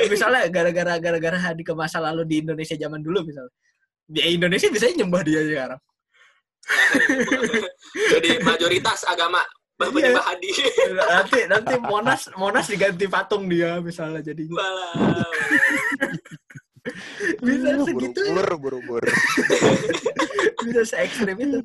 misalnya 0.07 0.47
gara-gara 0.47 0.95
gara-gara 1.03 1.39
Hadi 1.39 1.67
ke 1.67 1.75
masa 1.75 1.99
lalu 1.99 2.23
di 2.27 2.43
Indonesia 2.43 2.79
zaman 2.79 3.03
dulu 3.03 3.27
misalnya. 3.27 3.51
Di 4.07 4.35
Indonesia 4.35 4.71
bisa 4.71 4.91
nyembah 4.91 5.23
dia 5.27 5.43
sekarang. 5.43 5.81
Jadi 8.15 8.31
mayoritas 8.47 9.03
agama 9.07 9.43
Bapak 9.81 9.97
Iya. 9.97 10.13
Mbak 10.13 10.25
Hadi. 10.29 10.51
Nanti 10.93 11.39
nanti 11.49 11.75
Monas 11.81 12.23
Monas 12.37 12.67
diganti 12.69 13.07
patung 13.09 13.49
dia 13.49 13.81
misalnya 13.81 14.21
jadinya. 14.21 14.61
Walah. 14.61 14.93
Bisa 17.41 17.69
Aduh, 17.77 17.85
segitu 17.89 18.21
ya. 18.25 18.33
Buru-buru, 18.37 18.79
buru-buru. 18.85 19.13
bisa 20.61 20.85
se 20.85 20.97
ekstrim 21.01 21.37
itu. 21.41 21.61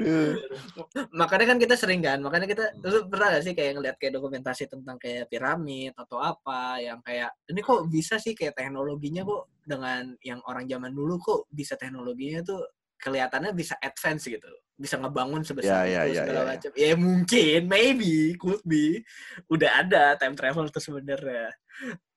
Makanya 1.12 1.52
kan 1.52 1.58
kita 1.60 1.76
sering 1.76 2.00
kan 2.00 2.20
makanya 2.24 2.48
kita 2.48 2.64
lu 2.84 3.08
pernah 3.12 3.36
gak 3.36 3.44
sih 3.44 3.52
kayak 3.52 3.76
ngeliat 3.76 3.96
kayak 4.00 4.16
dokumentasi 4.16 4.72
tentang 4.72 4.96
kayak 4.96 5.28
piramid 5.28 5.92
atau 6.00 6.24
apa 6.24 6.80
yang 6.80 7.04
kayak 7.04 7.36
ini 7.52 7.60
kok 7.60 7.92
bisa 7.92 8.16
sih 8.16 8.32
kayak 8.32 8.56
teknologinya 8.56 9.28
kok 9.28 9.52
dengan 9.68 10.16
yang 10.24 10.40
orang 10.48 10.64
zaman 10.68 10.96
dulu 10.96 11.20
kok 11.20 11.40
bisa 11.52 11.76
teknologinya 11.76 12.40
tuh 12.48 12.64
kelihatannya 13.00 13.52
bisa 13.56 13.76
advance 13.80 14.26
gitu. 14.28 14.48
Bisa 14.76 15.00
ngebangun 15.00 15.40
sebesar 15.44 15.88
Ya, 15.88 16.04
ya, 16.04 16.12
itu 16.12 16.20
ya, 16.20 16.22
segala 16.28 16.36
ya, 16.36 16.44
ya. 16.44 16.52
macam. 16.52 16.72
Ya 16.76 16.92
mungkin 17.00 17.60
maybe 17.68 18.14
could 18.36 18.60
be. 18.68 19.04
Udah 19.48 19.84
ada 19.84 20.04
time 20.20 20.36
travel 20.36 20.68
tuh 20.68 20.84
sebenarnya. 20.84 21.52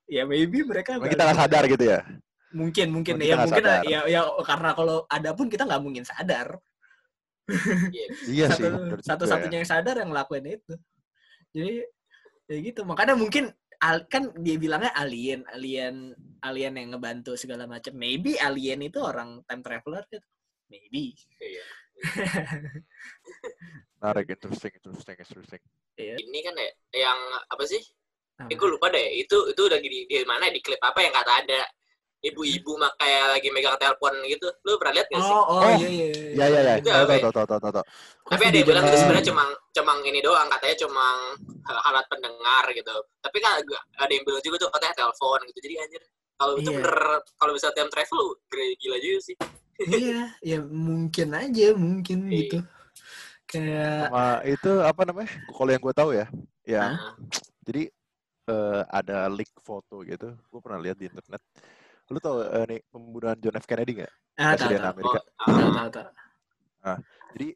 Ya 0.08 0.26
maybe 0.26 0.64
mereka 0.66 0.98
kita 0.98 1.22
nggak 1.22 1.38
sadar 1.38 1.64
gitu 1.70 1.84
ya. 1.86 2.00
mungkin 2.48 2.88
mungkin. 2.90 3.20
Cuma 3.20 3.22
kita 3.22 3.28
ya 3.28 3.36
mungkin 3.44 3.64
sadar. 3.68 3.82
ya 3.84 4.00
ya 4.08 4.20
karena 4.40 4.70
kalau 4.72 5.04
ada 5.04 5.30
pun 5.36 5.46
kita 5.52 5.68
nggak 5.68 5.82
mungkin 5.84 6.02
sadar. 6.02 6.56
Iya 8.26 8.46
sih. 8.56 8.64
satu 8.64 8.66
bener 8.74 8.98
juga 8.98 9.04
satu 9.04 9.24
ya. 9.24 9.30
satunya 9.36 9.56
yang 9.60 9.68
sadar 9.68 9.94
yang 10.00 10.10
ngelakuin 10.10 10.46
itu. 10.56 10.74
Jadi 11.52 11.74
ya 12.48 12.56
gitu. 12.72 12.80
Makanya 12.88 13.14
mungkin 13.14 13.52
al- 13.84 14.08
kan 14.08 14.32
dia 14.40 14.56
bilangnya 14.58 14.90
alien 14.96 15.44
alien 15.52 16.16
alien 16.42 16.74
yang 16.74 16.88
ngebantu 16.96 17.36
segala 17.36 17.68
macam. 17.68 17.92
Maybe 17.94 18.34
alien 18.40 18.80
itu 18.82 18.98
orang 18.98 19.44
time 19.46 19.62
traveler 19.62 20.02
gitu 20.10 20.24
maybe 20.68 21.16
Iya. 21.40 21.66
Menarik, 23.98 24.26
interesting, 24.30 24.72
interesting, 24.78 25.16
interesting. 25.18 25.62
Ini 25.98 26.38
kan 26.46 26.54
ya 26.54 26.70
yang 27.10 27.18
apa 27.50 27.64
sih? 27.66 27.82
Apa? 28.38 28.46
Eh, 28.46 28.54
gue 28.54 28.68
lupa 28.70 28.86
deh. 28.94 29.18
Itu 29.18 29.50
itu 29.50 29.58
udah 29.66 29.78
di, 29.82 30.06
di 30.06 30.16
mana 30.22 30.46
di 30.46 30.62
klip 30.62 30.78
apa 30.78 31.02
yang 31.02 31.10
kata 31.10 31.42
ada 31.42 31.60
ibu-ibu 32.22 32.74
mak 32.78 32.94
kayak 32.98 33.34
lagi 33.34 33.48
megang 33.50 33.74
telepon 33.82 34.14
gitu. 34.30 34.46
Lu 34.62 34.78
pernah 34.78 34.94
lihat 35.02 35.10
nggak 35.10 35.22
sih? 35.22 35.34
oh 35.34 35.42
oh 35.42 35.60
Oh, 35.66 35.70
iya 35.74 35.88
iya 35.90 36.06
Iya, 36.38 36.46
iya, 36.46 36.60
iya. 36.62 36.74
Itu 36.78 36.88
apa 36.94 37.12
ya? 37.18 37.22
tahu, 37.26 37.32
tahu, 37.34 37.46
tahu, 37.50 37.58
tahu, 37.58 37.72
tahu. 37.74 37.86
Tapi 38.30 38.42
ada 38.46 38.56
yang 38.62 38.68
bilang 38.70 38.84
itu 38.86 38.96
sebenarnya 39.02 39.26
cuma 39.34 39.42
cuma 39.74 39.92
ini 40.06 40.20
doang 40.22 40.48
katanya 40.54 40.76
cuma 40.86 41.06
alat 41.66 42.06
pendengar 42.06 42.64
gitu. 42.70 42.94
Tapi 43.18 43.36
kan 43.42 43.52
ada 43.98 44.12
yang 44.14 44.22
bilang 44.22 44.42
juga 44.46 44.56
tuh 44.62 44.70
katanya 44.70 44.94
telepon 45.02 45.40
gitu. 45.50 45.58
Jadi 45.66 45.74
anjir 45.82 46.02
kalau 46.38 46.54
itu 46.54 46.70
Iya. 46.70 46.76
bener 46.78 46.96
kalau 47.34 47.52
bisa 47.58 47.68
time 47.74 47.90
travel 47.90 48.22
gila, 48.46 48.64
gila 48.78 48.96
juga 49.02 49.18
sih. 49.26 49.36
Iya 49.86 50.34
ya 50.42 50.58
mungkin 50.66 51.28
aja 51.34 51.66
mungkin 51.78 52.18
Iya. 52.26 52.36
gitu 52.42 52.58
kayak 53.48 54.10
Sama 54.10 54.24
itu 54.44 54.70
apa 54.84 55.02
namanya? 55.08 55.30
Kalau 55.48 55.70
yang 55.72 55.82
gue 55.82 55.94
tahu 55.96 56.10
ya, 56.12 56.26
yang 56.68 56.92
Nah, 56.92 57.14
jadi 57.64 57.82
eh, 58.48 58.82
ada 58.88 59.28
leak 59.28 59.52
foto 59.64 60.04
gitu. 60.04 60.36
Gue 60.50 60.60
pernah 60.60 60.80
lihat 60.80 60.96
di 61.00 61.08
internet. 61.08 61.40
Lu 62.12 62.18
tau 62.20 62.40
eh, 62.44 62.64
nih 62.68 62.80
pembunuhan 62.92 63.36
John 63.40 63.56
F 63.56 63.66
Kennedy 63.68 64.02
nggak? 64.02 64.12
ah 64.38 64.52
tahu 64.54 64.56
Presiden 64.56 64.80
tahu 64.80 64.92
Amerika. 64.92 65.18
oh, 65.18 65.24
tahu 65.46 65.68
ah, 65.68 65.72
tahu 65.76 65.88
tahu 65.92 66.08
Jadi 67.36 67.48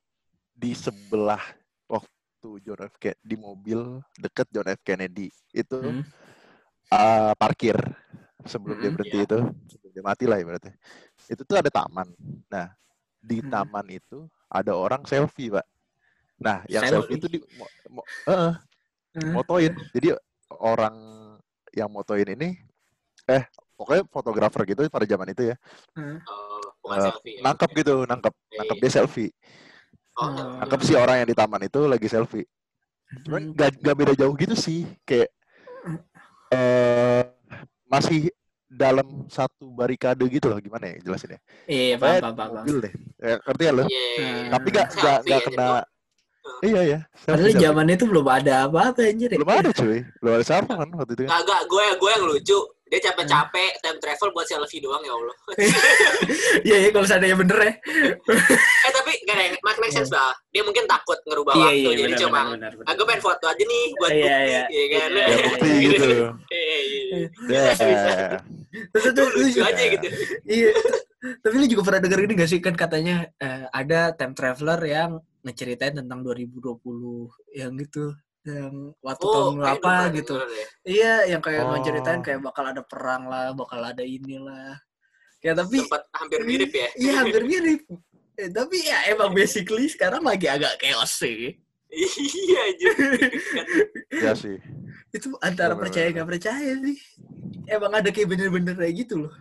di 0.52 0.72
sebelah 0.76 1.42
waktu 1.88 2.48
John 2.64 2.80
F 2.88 2.94
Kennedy 3.00 3.20
di 3.24 3.36
mobil 3.36 3.80
deket 4.16 4.46
John 4.52 4.68
F 4.72 4.80
Kennedy 4.84 5.26
itu 5.52 5.78
Hmm. 5.80 6.02
eh, 6.92 7.32
parkir 7.36 7.76
sebelum 8.44 8.76
dia 8.80 8.90
Mm-mm. 8.90 8.96
berhenti 8.98 9.18
Iya. 9.22 9.26
itu 9.28 9.38
sebelum 9.72 9.90
dia 9.92 10.04
mati 10.04 10.24
lah 10.28 10.38
ibaratnya. 10.40 10.74
Itu 11.28 11.42
tuh 11.44 11.58
ada 11.60 11.70
taman. 11.70 12.10
Nah 12.50 12.72
di 13.22 13.38
Mm. 13.38 13.50
taman 13.50 13.86
itu 13.90 14.26
ada 14.50 14.72
orang 14.74 15.06
selfie 15.06 15.52
pak. 15.52 15.66
Nah 16.42 16.66
yang 16.66 16.82
Selfie? 16.82 17.14
selfie, 17.14 17.16
itu 17.18 17.26
di 17.30 17.38
mo- 17.54 17.72
mo- 17.88 18.08
eh, 18.26 18.52
Hmm. 19.12 19.30
motoin. 19.36 19.72
Jadi 19.92 20.16
orang 20.58 20.96
yang 21.72 21.88
motoin 21.88 22.28
ini 22.28 22.56
eh 23.24 23.44
pokoknya 23.78 24.04
fotografer 24.10 24.62
gitu 24.66 24.82
pada 24.90 25.06
zaman 25.06 25.30
itu 25.30 25.54
ya 25.54 25.56
Hmm. 25.96 26.18
oh, 26.26 26.92
Eh, 26.92 27.00
selfie. 27.00 27.38
ya. 27.38 27.42
nangkep 27.48 27.70
gitu 27.78 27.94
nangkep 28.04 28.34
nangkep 28.58 28.76
dia 28.82 28.92
selfie 28.92 29.30
Oh, 30.18 30.28
Hmm. 30.28 30.60
nangkep. 30.60 30.80
si 30.84 30.92
orang 30.92 31.24
yang 31.24 31.28
di 31.30 31.36
taman 31.38 31.62
itu 31.64 31.80
lagi 31.88 32.04
selfie 32.10 32.44
cuman 33.24 33.52
Hmm. 33.52 33.56
gak, 33.56 33.70
gak 33.80 33.96
beda 33.96 34.12
jauh 34.18 34.34
gitu 34.36 34.52
sih 34.52 34.84
kayak 35.08 35.30
eh 36.52 37.24
masih 37.86 38.28
dalam 38.72 39.06
satu 39.28 39.68
barikade 39.70 40.24
gitu 40.26 40.48
loh 40.48 40.56
gimana 40.56 40.88
ya 40.88 40.96
jelasin 41.00 41.36
ya 41.36 41.40
iya 41.66 41.94
Pokoknya 41.94 42.18
paham 42.18 42.22
paham 42.22 42.34
paham 42.34 42.50
mobil 42.58 42.76
deh 42.80 42.92
ya, 43.18 43.34
ngerti 43.38 43.62
ya 43.62 43.72
lo 43.72 43.82
Iya, 43.82 43.88
iya, 43.92 44.02
iya. 44.16 44.48
tapi 44.50 44.68
gak 44.70 44.86
gak, 44.94 45.18
gak 45.22 45.40
kena 45.44 45.68
iya 46.60 46.80
ya 46.82 46.98
Padahal 47.22 47.52
zaman 47.54 47.86
itu 47.88 48.04
belum 48.04 48.26
ada 48.26 48.54
apa-apa 48.66 49.00
anjir. 49.04 49.30
ya. 49.30 49.38
belum 49.38 49.50
ada 49.52 49.70
cuy 49.70 49.98
belum 50.18 50.32
ada 50.34 50.44
siapa 50.44 50.72
kan 50.72 50.88
waktu 50.90 51.12
itu 51.14 51.22
kan 51.22 51.30
Kagak, 51.38 51.60
gue 51.66 51.84
gue 51.96 52.10
yang 52.10 52.24
lucu. 52.26 52.58
Dia 52.92 53.00
capek-capek 53.00 53.80
time 53.80 53.96
travel 53.96 54.28
buat 54.36 54.44
selfie 54.44 54.76
doang 54.78 55.00
ya 55.00 55.16
Allah. 55.16 55.36
Iya, 56.60 56.76
iya 56.76 56.88
kalau 56.92 57.08
seandainya 57.08 57.40
bener 57.40 57.56
ya. 57.56 57.72
eh 57.72 58.92
tapi 58.92 59.16
gak 59.24 59.32
ada 59.32 59.42
yang 59.48 59.54
make, 59.56 59.78
make 59.80 59.94
sense 59.96 60.12
bah. 60.12 60.36
Dia 60.50 60.60
mungkin 60.60 60.84
takut 60.84 61.16
ngerubah 61.24 61.56
Iya, 61.56 61.64
waktu. 61.64 61.78
iya, 61.78 61.90
jadi 62.04 62.14
cuma, 62.20 62.40
benar, 62.52 62.72
benar, 62.76 62.92
ah, 62.92 63.04
pengen 63.08 63.22
foto 63.22 63.44
aja 63.48 63.64
nih 63.64 63.84
buat 63.96 64.10
Iya, 64.12 64.20
bukti. 64.20 64.44
iya. 64.44 64.62
Iya 64.68 64.84
kan? 64.92 65.08
Iya, 65.08 65.24
ya 65.24 65.36
bukti 65.40 65.68
gitu 65.88 66.04
Iya, 66.04 66.76
iya, 66.84 67.00
iya. 67.08 68.36
Terus 68.72 69.04
itu 69.12 69.20
lu 69.20 69.36
Lucu 69.44 69.52
juga, 69.60 69.68
aja 69.68 69.84
gitu. 69.84 70.06
iya. 70.48 70.70
Tapi 71.38 71.54
lu 71.54 71.66
juga 71.68 71.82
pernah 71.86 72.00
denger 72.02 72.20
ini 72.24 72.32
gak 72.34 72.50
sih 72.50 72.60
kan 72.64 72.74
katanya 72.74 73.28
eh, 73.36 73.68
ada 73.70 74.16
time 74.16 74.32
traveler 74.32 74.80
yang 74.82 75.10
ngeceritain 75.44 75.94
tentang 76.00 76.24
2020 76.24 76.80
yang 77.52 77.72
gitu 77.78 78.16
yang 78.42 78.90
waktu 78.98 79.22
tahun 79.22 79.54
kayak 79.54 79.58
berapa 79.78 79.94
gitu. 80.18 80.34
deh. 80.34 80.66
Iya, 80.82 81.14
yang 81.30 81.42
kayak 81.44 81.62
Oh. 81.62 81.70
ngeceritain 81.78 82.20
kayak 82.26 82.40
bakal 82.42 82.64
ada 82.66 82.82
perang 82.82 83.30
lah, 83.30 83.54
bakal 83.54 83.78
ada 83.78 84.02
inilah. 84.02 84.74
Ya 85.38 85.54
tapi 85.54 85.78
sempat 85.78 86.06
hampir 86.14 86.42
mirip 86.42 86.70
ya. 86.74 86.88
Iya 86.98 87.12
hampir 87.22 87.42
mirip. 87.46 87.82
Eh, 88.34 88.50
tapi 88.50 88.82
ya 88.82 89.12
emang 89.12 89.30
basically 89.30 89.86
sekarang 89.86 90.24
lagi 90.24 90.50
agak 90.50 90.74
chaos 90.80 91.22
sih. 91.22 91.54
Iya 91.92 92.60
anjir. 92.66 92.92
Ya 94.10 94.32
sih. 94.32 94.56
Itu 95.12 95.36
antara 95.38 95.76
Bener, 95.76 95.82
percaya 95.86 96.06
nggak 96.10 96.28
percaya 96.28 96.72
sih. 96.80 96.96
Emang 97.68 97.92
ada 97.92 98.08
kayak 98.08 98.28
bener-bener 98.32 98.74
kayak 98.74 98.94
gitu 99.04 99.28
loh. 99.28 99.34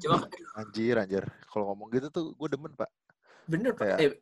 Cuma 0.00 0.24
Anjir, 0.56 0.96
anjir. 0.98 1.24
Kalau 1.46 1.70
ngomong 1.72 1.88
gitu 1.92 2.08
tuh 2.08 2.24
gue 2.34 2.48
demen, 2.48 2.72
Pak. 2.74 2.90
Bener 3.48 3.72
pak. 3.72 3.96
Kayak- 3.96 4.20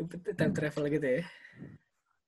Eh, 0.00 0.34
time 0.36 0.52
travel 0.52 0.84
gitu 0.88 1.06
ya. 1.20 1.22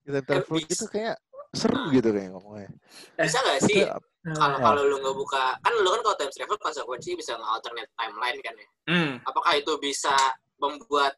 Kita 0.03 0.21
travel 0.25 0.57
gitu 0.65 0.85
kayak 0.89 1.17
seru 1.53 1.89
gitu 1.89 2.13
kayak 2.13 2.33
ngomongnya. 2.33 2.69
bisa 3.17 3.41
nggak 3.41 3.61
sih 3.65 3.81
Itu, 3.81 3.97
kalau 4.37 4.57
kalau 4.61 4.83
lu 4.85 4.97
nggak 5.01 5.17
buka 5.17 5.57
kan 5.57 5.73
lu 5.73 5.89
kan 5.89 6.01
kalau 6.05 6.17
time 6.21 6.33
travel 6.33 6.59
konsekuensi 6.61 7.17
bisa 7.17 7.33
nge-alternate 7.33 7.91
timeline 7.95 8.39
kan 8.45 8.55
ya. 8.55 8.69
Hmm. 8.89 9.13
Apakah 9.25 9.53
itu 9.57 9.73
bisa 9.81 10.13
membuat 10.61 11.17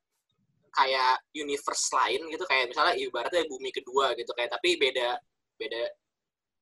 kayak 0.71 1.21
universe 1.33 1.89
lain 1.91 2.21
gitu 2.29 2.45
kayak 2.45 2.69
misalnya 2.69 2.95
ibaratnya 2.95 3.43
bumi 3.45 3.71
kedua 3.71 4.13
gitu 4.15 4.31
kayak 4.33 4.53
tapi 4.53 4.77
beda 4.77 5.17
beda 5.55 5.83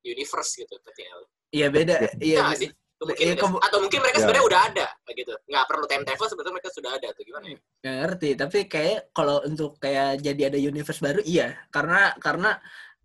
universe 0.03 0.57
gitu 0.57 0.75
ketika 0.83 1.13
lu. 1.17 1.27
Iya 1.51 1.67
beda. 1.69 1.95
Ya. 1.99 2.11
Iya. 2.19 2.41
Iya 2.43 2.57
sih? 2.57 2.71
Itu 2.97 3.05
mungkin 3.05 3.25
Iya, 3.29 3.35
sih? 3.37 3.43
kamu- 3.45 3.61
atau 3.61 3.79
mungkin 3.79 4.01
mereka 4.01 4.17
Ya. 4.17 4.23
sebenarnya 4.25 4.47
udah 4.49 4.61
ada 4.73 4.87
gitu. 5.13 5.33
Nggak 5.47 5.65
perlu 5.69 5.85
time 5.85 6.05
travel 6.07 6.27
sebetulnya 6.27 6.55
mereka 6.57 6.71
sudah 6.73 6.91
ada 6.97 7.09
tuh 7.13 7.25
gimana 7.25 7.47
ya? 7.53 7.59
Nggak 7.85 7.97
ngerti. 8.01 8.29
Tapi 8.35 8.59
kayak 8.67 8.99
kalau 9.13 9.37
untuk 9.45 9.71
kayak 9.77 10.11
jadi 10.21 10.43
ada 10.49 10.59
universe 10.59 11.01
baru 11.01 11.21
iya. 11.23 11.49
Karena 11.69 12.15
karena 12.17 12.51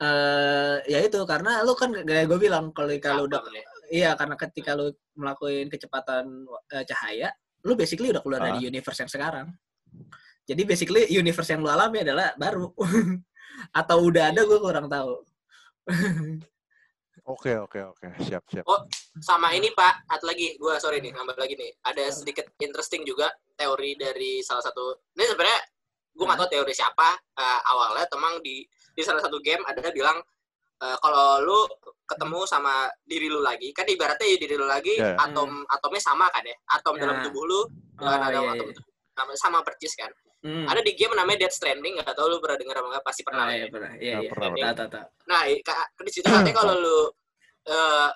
eh 0.02 0.78
ya 0.90 1.00
itu 1.04 1.20
karena 1.30 1.62
lu 1.62 1.78
kan 1.78 1.94
kayak 1.94 2.26
gue 2.26 2.40
bilang 2.40 2.74
kalau 2.74 2.90
kalau 2.98 3.30
udah 3.30 3.38
ya. 3.54 3.64
iya 3.92 4.10
karena 4.18 4.34
ketika 4.34 4.74
lu 4.74 4.90
melakukan 5.14 5.70
kecepatan 5.70 6.26
eh, 6.74 6.86
cahaya, 6.88 7.30
lu 7.62 7.78
basically 7.78 8.10
udah 8.10 8.24
keluar 8.24 8.42
Ah. 8.42 8.46
dari 8.50 8.66
universe 8.66 8.98
yang 8.98 9.12
sekarang. 9.12 9.54
Jadi 10.46 10.62
basically 10.66 11.04
universe 11.10 11.50
yang 11.54 11.62
lu 11.62 11.70
alami 11.70 12.02
adalah 12.02 12.34
baru. 12.36 12.74
Atau 13.80 14.10
udah 14.10 14.34
ada 14.34 14.42
gue 14.42 14.60
kurang 14.60 14.90
tahu. 14.90 15.22
Oke, 17.22 17.54
oke, 17.54 17.78
oke. 17.94 18.08
Siap, 18.26 18.44
siap. 18.50 18.66
Oh. 18.66 18.82
Sama 19.22 19.54
ini 19.54 19.70
Pak, 19.78 20.10
satu 20.10 20.26
lagi, 20.26 20.58
gue 20.58 20.74
sorry 20.82 20.98
nih, 21.06 21.14
nambah 21.14 21.38
lagi 21.38 21.54
nih. 21.54 21.70
Ada 21.86 22.10
sedikit 22.10 22.50
interesting 22.58 23.06
juga 23.06 23.30
teori 23.54 23.94
dari 23.94 24.42
salah 24.42 24.66
satu. 24.66 24.98
Ini 25.14 25.30
sebenarnya 25.30 25.60
gue 26.18 26.26
nggak 26.26 26.40
tahu 26.42 26.50
teori 26.50 26.74
siapa 26.74 27.14
eh, 27.38 27.60
awalnya. 27.70 28.10
Temang 28.10 28.42
di 28.42 28.66
di 28.66 29.02
salah 29.06 29.22
satu 29.22 29.38
game 29.38 29.62
ada 29.70 29.94
bilang 29.94 30.18
eh, 30.82 30.98
kalau 30.98 31.46
lu 31.46 31.60
ketemu 32.10 32.40
sama 32.50 32.90
diri 33.06 33.30
lu 33.30 33.40
lagi, 33.40 33.70
kan 33.70 33.86
ibaratnya 33.86 34.26
ya 34.26 34.38
diri 34.42 34.56
lu 34.58 34.66
lagi 34.66 34.98
Ya. 34.98 35.14
atom 35.22 35.62
atomnya 35.70 36.02
sama 36.02 36.26
kan 36.34 36.42
ya, 36.42 36.58
atom 36.74 36.98
Ya. 36.98 37.06
dalam 37.06 37.18
tubuh 37.22 37.44
lu 37.46 37.62
dengan 38.02 38.18
Oh, 38.18 38.28
ada 38.28 38.40
iya, 38.42 38.52
atom 38.58 38.68
tubuh 38.74 38.92
sama, 39.14 39.32
sama 39.38 39.60
percis 39.62 39.94
kan. 39.94 40.10
Hmm. 40.42 40.66
Ada 40.66 40.82
di 40.82 40.98
game 40.98 41.14
namanya 41.14 41.46
Death 41.46 41.54
Stranding, 41.54 42.02
nggak 42.02 42.18
tahu 42.18 42.26
lu 42.34 42.42
pernah 42.42 42.58
dengar 42.58 42.76
apa 42.82 42.88
nggak? 42.98 43.06
Pasti 43.06 43.22
pernah. 43.22 43.46
Ah, 43.46 43.54
iya, 43.54 43.62
ya. 43.62 43.68
pernah. 43.70 43.92
Iya, 43.94 44.16
iya. 44.26 44.30
pernah, 44.34 44.50
tahu. 44.74 45.06
Nah, 45.30 45.42
di 46.02 46.12
situ 46.12 46.26
katanya 46.26 46.56
kalau 46.58 46.74
lu 46.82 47.00
eh 47.62 48.10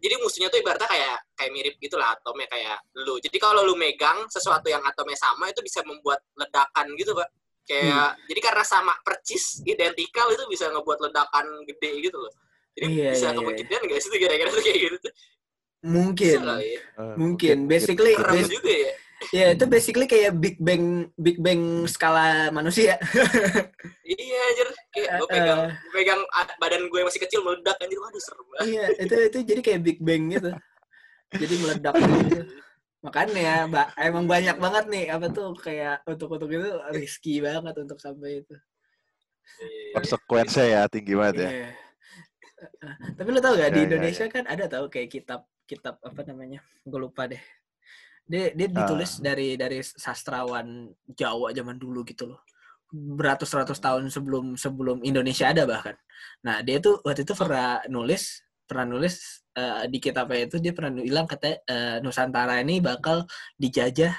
jadi 0.00 0.14
musuhnya 0.20 0.48
tuh 0.48 0.60
ibaratnya 0.60 0.88
kayak 0.88 1.16
kayak 1.36 1.50
mirip 1.52 1.74
gitu 1.76 1.96
lah 2.00 2.16
atomnya 2.16 2.48
kayak 2.48 2.80
lu. 3.04 3.20
Jadi 3.20 3.36
kalau 3.36 3.68
lu 3.68 3.76
megang 3.76 4.24
sesuatu 4.32 4.64
yang 4.72 4.80
atomnya 4.80 5.16
sama 5.16 5.52
itu 5.52 5.60
bisa 5.60 5.84
membuat 5.84 6.24
ledakan 6.40 6.88
gitu, 6.96 7.12
Pak. 7.12 7.28
Kayak 7.66 8.16
jadi 8.30 8.40
karena 8.40 8.64
sama 8.64 8.94
percis 9.04 9.60
identikal 9.66 10.32
itu 10.32 10.44
bisa 10.48 10.72
ngebuat 10.72 10.98
ledakan 11.10 11.66
gede 11.68 11.90
gitu 12.00 12.16
loh. 12.16 12.32
Jadi 12.76 12.86
Iya, 12.92 13.10
bisa 13.12 13.20
iya, 13.20 13.28
iya. 13.28 13.36
kemungkinan 13.36 13.80
nggak 13.88 14.00
sih 14.00 14.08
tuh 14.12 14.18
kira-kira 14.20 14.48
tuh 14.52 14.62
kayak 14.64 14.78
gitu 14.80 14.96
tuh? 15.00 15.12
Mungkin. 15.86 16.36
Bisa 16.40 16.56
ya. 16.60 16.80
Eh, 16.80 17.14
Mungkin. 17.16 17.56
Basically, 17.68 18.12
gitu. 18.16 18.24
Serem 18.24 18.36
bas- 18.36 18.52
juga 18.52 18.72
ya. 18.72 18.92
Ya 19.32 19.52
itu 19.52 19.64
basically 19.64 20.04
kayak 20.04 20.36
Big 20.36 20.56
Bang 20.56 21.08
Big 21.16 21.40
Bang 21.40 21.84
skala 21.86 22.48
manusia. 22.50 22.96
Iya 24.06 24.38
anjir. 24.38 24.68
Kayak 24.94 25.10
gue 25.18 25.26
Eh, 25.26 25.34
pegang 25.34 25.60
pegang 25.90 26.20
a- 26.30 26.56
badan 26.56 26.86
gue 26.86 26.98
yang 27.02 27.08
masih 27.10 27.18
kecil 27.20 27.42
meledak 27.42 27.74
anjir. 27.76 27.98
Waduh 27.98 28.22
serem 28.22 28.46
banget. 28.48 28.66
iya, 28.70 28.84
itu 28.96 29.14
itu 29.18 29.38
jadi 29.42 29.60
kayak 29.60 29.80
Big 29.82 29.98
Bang 29.98 30.22
gitu. 30.30 30.50
Jadi 31.34 31.54
meledak 31.58 31.94
gitu. 31.98 32.42
Makanya, 33.02 33.66
Mbak, 33.66 33.88
emang 33.98 34.24
banyak 34.26 34.56
banget 34.56 34.84
nih 34.86 35.04
apa 35.10 35.26
tuh 35.28 35.54
kayak 35.58 36.06
untuk-untuk 36.06 36.46
itu 36.48 36.70
risky 36.90 37.38
banget 37.38 37.74
untuk 37.76 37.98
sampai 37.98 38.46
itu. 38.46 38.54
Iya. 39.58 39.94
Konsekuensinya 39.94 40.66
ya 40.66 40.80
tinggi 40.86 41.14
banget 41.14 41.36
ya. 41.42 41.50
Iya. 41.50 41.68
Tapi 43.14 43.28
lo 43.30 43.38
tau 43.38 43.54
gak 43.54 43.70
di 43.70 43.78
Ya, 43.78 43.82
ya, 43.82 43.86
Indonesia 43.90 44.24
kan 44.26 44.44
ada 44.46 44.64
tau 44.66 44.86
kayak 44.86 45.10
kitab 45.12 45.40
kitab 45.66 45.98
apa 46.00 46.20
namanya? 46.24 46.62
Gue 46.82 46.98
lupa 46.98 47.26
deh. 47.26 47.42
Dia 48.26 48.50
dia 48.52 48.66
ditulis 48.66 49.22
dari 49.22 49.54
dari 49.54 49.78
sastrawan 49.82 50.90
Jawa 51.06 51.54
zaman 51.54 51.78
dulu 51.78 52.02
gitu 52.02 52.26
loh. 52.34 52.42
Beratus-ratus 52.90 53.78
tahun 53.78 54.10
sebelum 54.10 54.58
sebelum 54.58 55.02
Indonesia 55.06 55.50
ada 55.50 55.62
bahkan. 55.66 55.94
Nah, 56.42 56.62
dia 56.62 56.82
tuh 56.82 56.98
waktu 57.06 57.22
itu 57.22 57.34
pernah 57.38 57.82
nulis 57.86 58.42
pernah 58.66 58.82
nulis 58.82 59.46
eh, 59.54 59.86
di 59.86 59.98
kitabnya 60.02 60.50
itu 60.50 60.58
dia 60.58 60.74
pernah 60.74 60.98
bilang 60.98 61.26
kata 61.30 61.62
eh, 61.62 61.96
Nusantara 62.02 62.58
ini 62.58 62.82
bakal 62.82 63.22
dijajah 63.54 64.14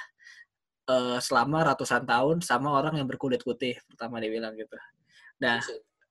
eh, 0.88 1.20
selama 1.20 1.68
ratusan 1.68 2.08
tahun 2.08 2.40
sama 2.40 2.72
orang 2.72 2.96
yang 3.04 3.08
berkulit 3.08 3.44
putih. 3.44 3.76
Pertama 3.92 4.24
dia 4.24 4.32
bilang 4.32 4.56
gitu. 4.56 4.76
Nah, 5.44 5.60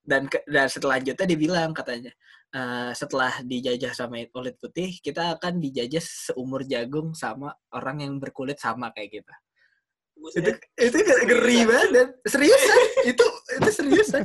dan 0.06 0.28
ke- 0.28 0.44
dan 0.46 0.68
selanjutnya 0.68 1.26
dia 1.26 1.38
bilang 1.38 1.72
katanya 1.74 2.12
eh, 2.54 2.90
setelah 2.94 3.32
dijajah 3.42 3.92
sama 3.96 4.20
kulit 4.30 4.60
putih 4.60 4.98
kita 5.00 5.38
akan 5.40 5.58
dijajah 5.58 6.02
seumur 6.02 6.62
jagung 6.68 7.16
sama 7.16 7.54
orang 7.74 8.04
yang 8.04 8.12
berkulit 8.20 8.60
sama 8.60 8.92
kayak 8.92 9.22
kita. 9.22 9.34
Itu 10.32 10.50
itu 10.80 10.96
ngeri 10.98 11.58
banget 11.68 11.88
dan. 11.92 12.08
Seriusan 12.24 12.78
itu 13.10 13.26
itu 13.56 13.70
seriusan 13.70 14.24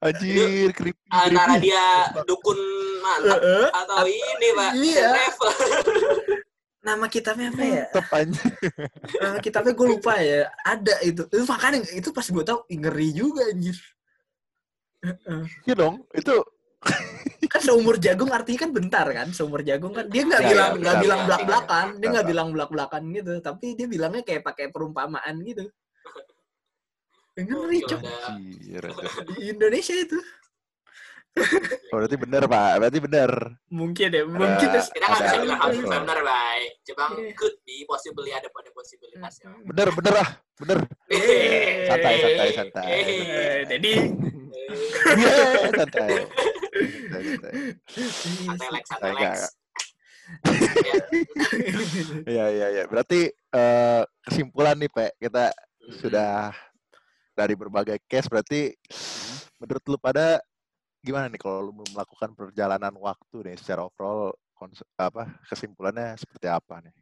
Anjir, 0.00 0.72
creepy, 0.76 1.00
antara 1.12 1.56
creepy. 1.56 1.72
dia 1.72 1.86
dukun 2.28 2.58
mantap 3.00 3.40
Heeh. 3.40 3.66
atau 3.72 4.06
ini 4.06 4.48
pak. 4.56 4.70
Iya. 4.76 5.10
nama 6.86 7.06
kitabnya 7.08 7.48
apa 7.52 7.62
ya? 7.64 7.84
Anjir. 8.16 8.52
nama 9.20 9.38
kitabnya 9.40 9.72
gue 9.76 9.86
lupa 9.88 10.14
ya. 10.20 10.48
Ada 10.64 10.94
itu. 11.04 11.22
Itu 11.28 11.44
makanya 11.48 11.84
itu 11.92 12.08
pas 12.12 12.24
gue 12.24 12.44
tau 12.44 12.64
ngeri 12.68 13.08
juga 13.12 13.48
anjir. 13.48 13.76
Iya 15.64 15.74
dong, 15.76 16.04
itu. 16.12 16.36
Kan 17.50 17.60
seumur 17.66 17.96
jagung 18.00 18.30
artinya 18.30 18.68
kan 18.68 18.70
bentar 18.72 19.06
kan 19.10 19.28
seumur 19.32 19.60
jagung 19.64 19.92
kan. 19.96 20.06
Dia 20.08 20.22
nggak 20.24 20.42
Ya, 20.44 20.48
bilang 20.48 20.70
ya, 20.70 20.80
nggak 20.80 20.94
bentar, 20.96 21.02
bilang 21.04 21.20
belak 21.26 21.42
belakan 21.44 21.86
dia 22.00 22.08
nggak 22.08 22.28
bilang 22.28 22.48
belak 22.54 22.70
belakan 22.72 23.02
gitu 23.12 23.32
tapi 23.42 23.66
dia 23.76 23.86
bilangnya 23.88 24.22
kayak 24.24 24.42
pakai 24.44 24.68
perumpamaan 24.72 25.34
gitu. 25.44 25.64
Ngeri 27.40 27.80
cok 27.88 28.00
di 28.36 29.48
Indonesia 29.48 29.96
itu 29.96 30.18
Oh, 31.90 31.96
berarti 31.96 32.16
bener, 32.18 32.42
Pak. 32.44 32.72
Berarti 32.82 32.98
bener. 32.98 33.30
mungkin 33.70 34.08
ya 34.10 34.22
mungkin 34.26 34.66
Ada- 34.66 34.90
kita 34.90 35.06
nggak 35.06 35.20
bisa 35.22 35.30
Ada- 35.30 35.42
bilang 35.46 35.60
harus 35.62 35.78
ada- 35.78 36.02
benar 36.02 36.18
baik 36.20 36.70
cuma 36.82 37.04
Iya. 37.14 37.32
could 37.38 37.56
be 37.62 37.76
possibly 37.86 38.30
ada 38.30 38.48
pada 38.50 38.68
possibilitasnya 38.70 39.46
Bener, 39.62 39.88
bener 39.94 40.14
ah. 40.18 40.28
Bener. 40.58 40.78
Eh, 41.08 41.86
Santai, 41.86 42.14
santai, 42.18 42.48
santai. 42.52 42.86
jadi 43.64 43.92
Iya, 45.10 45.34
santai. 45.72 46.10
Santai, 47.10 47.22
santai. 47.24 47.52
santai 48.44 48.68
Lex 48.70 48.84
santai 48.86 49.12
Lex. 49.14 49.34
Ya. 50.80 50.94
Iya, 52.26 52.44
iya, 52.50 52.66
iya. 52.70 52.84
Berarti 52.86 53.30
eh, 53.30 54.02
kesimpulan 54.22 54.78
nih, 54.78 54.90
Pak. 54.90 55.18
Kita 55.18 55.50
sudah 55.98 56.54
dari 57.32 57.54
berbagai 57.54 57.98
case 58.04 58.28
berarti 58.28 58.70
menurut 59.58 59.84
lu 59.86 59.96
pada 59.96 60.38
gimana 61.00 61.26
nih 61.26 61.40
kalau 61.40 61.64
lu 61.64 61.72
melakukan 61.90 62.30
perjalanan 62.32 62.92
waktu 62.94 63.36
nih 63.42 63.56
secara 63.56 63.84
overall 63.84 64.30
kons- 64.52 64.84
apa 64.94 65.40
kesimpulannya 65.46 66.12
seperti 66.14 66.46
apa 66.46 66.84
nih? 66.84 66.94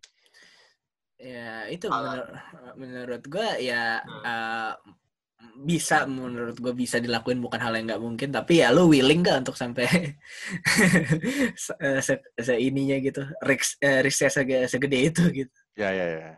ya 1.18 1.66
itu 1.66 1.90
menur- 1.90 2.30
menurut 2.74 3.22
gue 3.26 3.48
ya 3.58 3.98
Hmm. 3.98 4.22
eh, 4.22 4.72
bisa 5.66 6.06
menurut 6.06 6.54
gue 6.54 6.70
bisa 6.70 6.98
dilakuin 6.98 7.42
bukan 7.42 7.58
hal 7.58 7.74
yang 7.74 7.90
nggak 7.90 7.98
mungkin 7.98 8.30
tapi 8.30 8.62
ya 8.62 8.70
lu 8.70 8.86
willing 8.86 9.22
gak 9.22 9.42
untuk 9.42 9.58
sampai 9.58 9.86
se, 11.58 11.74
eh, 11.74 11.98
se, 11.98 12.14
se- 12.34 12.58
ininya 12.58 12.94
gitu 12.98 13.22
risk 13.42 13.78
eh, 13.78 13.98
risknya 13.98 14.30
sege- 14.30 14.66
segede 14.66 14.98
itu 15.04 15.22
gitu 15.34 15.56
Ya, 15.74 15.90
ya, 15.90 16.06
ya. 16.06 16.30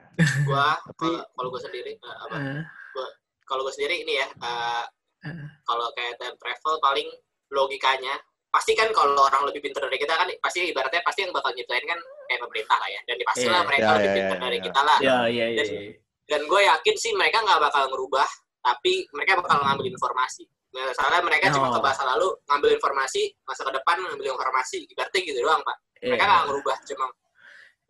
gua 0.44 0.76
Tapi- 0.96 1.24
kalau 1.28 1.48
gue 1.48 1.60
sendiri 1.60 1.92
eh, 1.96 2.16
apa 2.18 2.36
Eh, 2.40 2.62
kalau 3.44 3.60
gue 3.64 3.72
sendiri 3.72 4.00
ini 4.00 4.16
ya 4.16 4.26
eh, 4.32 4.84
eh, 5.28 5.44
kalau 5.64 5.92
kayak 5.92 6.16
time 6.16 6.36
travel 6.36 6.74
paling 6.80 7.08
logikanya 7.50 8.14
pasti 8.50 8.74
kan 8.74 8.90
kalau 8.90 9.14
orang 9.20 9.46
lebih 9.46 9.62
pintar 9.62 9.86
dari 9.86 9.94
kita 9.96 10.10
kan 10.10 10.26
pasti 10.40 10.66
ibaratnya 10.66 11.02
pasti 11.02 11.22
yang 11.22 11.30
bakal 11.30 11.50
nyiptain 11.50 11.84
kan 11.84 11.98
kayak 12.26 12.40
pemerintah 12.40 12.76
lah 12.76 12.88
ya 12.88 13.00
dan 13.04 13.14
pastilah 13.22 13.54
Iya. 13.56 13.66
mereka 13.66 13.84
Ya, 13.84 13.94
lebih 13.94 14.08
ya, 14.08 14.16
pintar 14.16 14.36
ya, 14.36 14.42
dari 14.42 14.56
ya. 14.56 14.62
kita 14.62 14.80
lah 14.82 14.98
ya 14.98 15.06
iya 15.06 15.18
iya 15.46 15.46
Dan- 15.56 15.70
iya. 15.70 15.90
dan 16.26 16.40
gue 16.44 16.60
yakin 16.64 16.94
sih 16.96 17.12
mereka 17.12 17.38
nggak 17.40 17.60
bakal 17.60 17.82
ngerubah 17.86 18.28
tapi 18.60 18.92
mereka 19.12 19.32
bakal 19.38 19.58
ngambil 19.60 19.86
informasi 19.88 20.44
misalnya 20.70 21.20
mereka 21.20 21.46
cuma 21.48 21.66
Oh. 21.66 21.72
ke 21.72 21.80
masa 21.80 22.02
lalu 22.04 22.26
ngambil 22.44 22.70
informasi 22.72 23.22
masa 23.40 23.62
ke 23.62 23.72
depan 23.72 23.96
ngambil 24.00 24.26
informasi 24.28 24.76
ibaratnya 24.84 25.20
gitu 25.20 25.38
doang 25.40 25.62
pak 25.62 25.76
mereka 26.00 26.24
nggak 26.24 26.44
ngerubah 26.46 26.76
cuma 26.84 27.06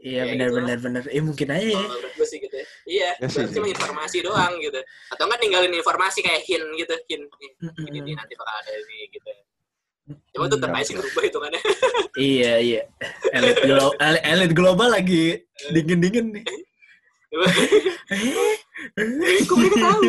Iya 0.01 0.25
Ya, 0.25 0.33
benar 0.33 0.49
gitu 0.49 0.57
benar 0.57 0.77
benar. 0.81 1.03
Eh 1.07 1.21
mungkin 1.21 1.49
aja 1.51 1.61
ya. 1.67 1.85
gue 2.11 2.25
sih 2.25 2.41
gitu 2.41 2.57
ya 2.57 2.67
iya 2.87 3.11
Ya 3.17 3.27
sih, 3.27 3.37
berarti 3.39 3.53
cuma 3.55 3.67
sih. 3.67 3.73
informasi 3.75 4.17
doang 4.21 4.53
gitu 4.57 4.81
atau 5.09 5.25
nggak 5.25 5.41
ninggalin 5.41 5.73
informasi 5.75 6.19
kayak 6.21 6.41
hint 6.43 6.65
gitu 6.75 6.95
hint 7.07 7.25
ini 7.87 8.13
nanti 8.15 8.33
bakal 8.33 8.55
ada 8.57 8.73
ini 8.75 9.09
gitu 9.11 9.29
cuma 10.35 10.45
tuh 10.51 10.59
tetap 10.59 10.71
aja 10.75 10.85
sih 10.87 10.95
ngerubah 10.99 11.23
hitungannya 11.27 11.63
Iya 12.19 12.53
iya. 12.59 12.83
Elit 13.31 13.63
global, 13.63 13.95
elit, 14.03 14.23
elit 14.27 14.53
global 14.53 14.89
lagi 14.91 15.47
dingin 15.71 16.03
dingin 16.03 16.27
nih. 16.35 16.45
Eh, 18.99 19.47
kok 19.47 19.55
mereka 19.55 19.79
tahu 19.79 20.03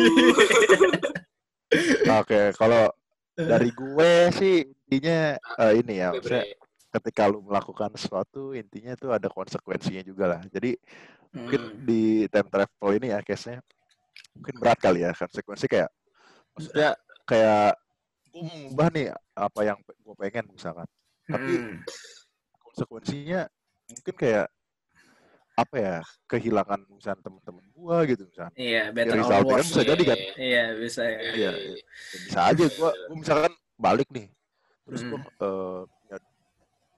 Oke, 2.20 2.40
kalau 2.58 2.90
dari 3.38 3.70
gue 3.70 4.12
sih 4.34 4.56
intinya 4.66 5.38
eh, 5.38 5.72
ini 5.78 6.02
ya, 6.02 6.10
ketika 6.92 7.30
lu 7.30 7.40
melakukan 7.46 7.94
sesuatu 7.96 8.52
intinya 8.52 8.98
tuh 8.98 9.14
ada 9.14 9.30
konsekuensinya 9.30 10.02
juga 10.02 10.36
lah. 10.36 10.40
Jadi 10.50 10.76
mungkin 11.32 11.60
Hmm. 11.62 11.80
di 11.88 12.28
time 12.28 12.48
travel 12.52 12.90
ini 13.00 13.08
ya 13.08 13.24
case-nya 13.24 13.64
mungkin 14.36 14.54
berat 14.60 14.76
kali 14.76 15.00
ya 15.00 15.16
konsekuensi 15.16 15.64
kayak 15.64 15.88
maksudnya 16.52 16.92
kayak 17.24 17.72
gue 18.28 18.44
mengubah 18.44 18.88
nih 18.92 19.06
apa 19.42 19.60
yang 19.62 19.78
gue 19.80 20.14
pengen 20.16 20.46
misalkan 20.48 20.86
tapi 21.24 21.52
Hmm. 21.54 21.76
konsekuensinya 22.62 23.46
mungkin 23.88 24.14
kayak 24.14 24.46
apa 25.52 25.76
ya 25.76 25.96
kehilangan 26.26 26.80
misalnya 26.88 27.20
teman-teman 27.20 27.64
gue 27.68 27.96
gitu 28.08 28.22
misalnya 28.24 28.54
Iya, 28.56 28.82
Ya, 28.88 29.42
or 29.44 29.52
kan 29.52 29.66
bisa 29.68 29.82
jadi 29.84 30.02
kan 30.02 30.18
Iya, 30.34 30.64
bisa 30.80 31.02
ya. 31.04 31.18
Iya, 31.20 31.50
iya. 31.52 31.74
Ya, 31.76 32.18
bisa 32.24 32.40
aja 32.48 32.64
gue 32.64 32.90
gue 33.06 33.16
misalkan 33.20 33.52
balik 33.76 34.08
nih 34.08 34.26
terus 34.88 35.02
gue 35.04 35.18
Hmm. 35.20 35.28
eh, 35.44 35.80
punya, 35.84 36.18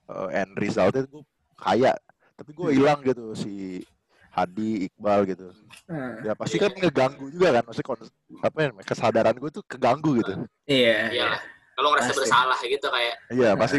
eh, 0.09 0.29
end 0.39 0.53
resultnya 0.55 1.03
gue 1.05 1.23
kaya 1.59 1.93
tapi 2.35 2.51
gue 2.51 2.69
Hmm. 2.71 2.77
hilang 2.79 3.01
gitu 3.03 3.25
si 3.35 3.83
Hadi 4.31 4.87
Iqbal 4.87 5.21
gitu 5.27 5.51
Hmm. 5.91 6.23
ya 6.23 6.33
pasti 6.35 6.57
kan 6.57 6.71
ngeganggu 6.71 7.31
juga 7.31 7.59
kan 7.59 7.63
maksudnya 7.67 7.87
kon- 7.87 8.15
apa 8.41 8.59
ya 8.59 8.69
kesadaran 8.83 9.35
gue 9.35 9.51
tuh 9.51 9.65
keganggu 9.67 10.11
gitu 10.23 10.33
Iya. 10.65 11.11
Iyalah. 11.11 11.41
Kalau 11.75 11.89
ngerasa 11.91 12.09
Pasti. 12.09 12.21
bersalah 12.23 12.59
gitu 12.61 12.87
kayak 12.89 13.15
iya 13.31 13.51
pasti 13.55 13.79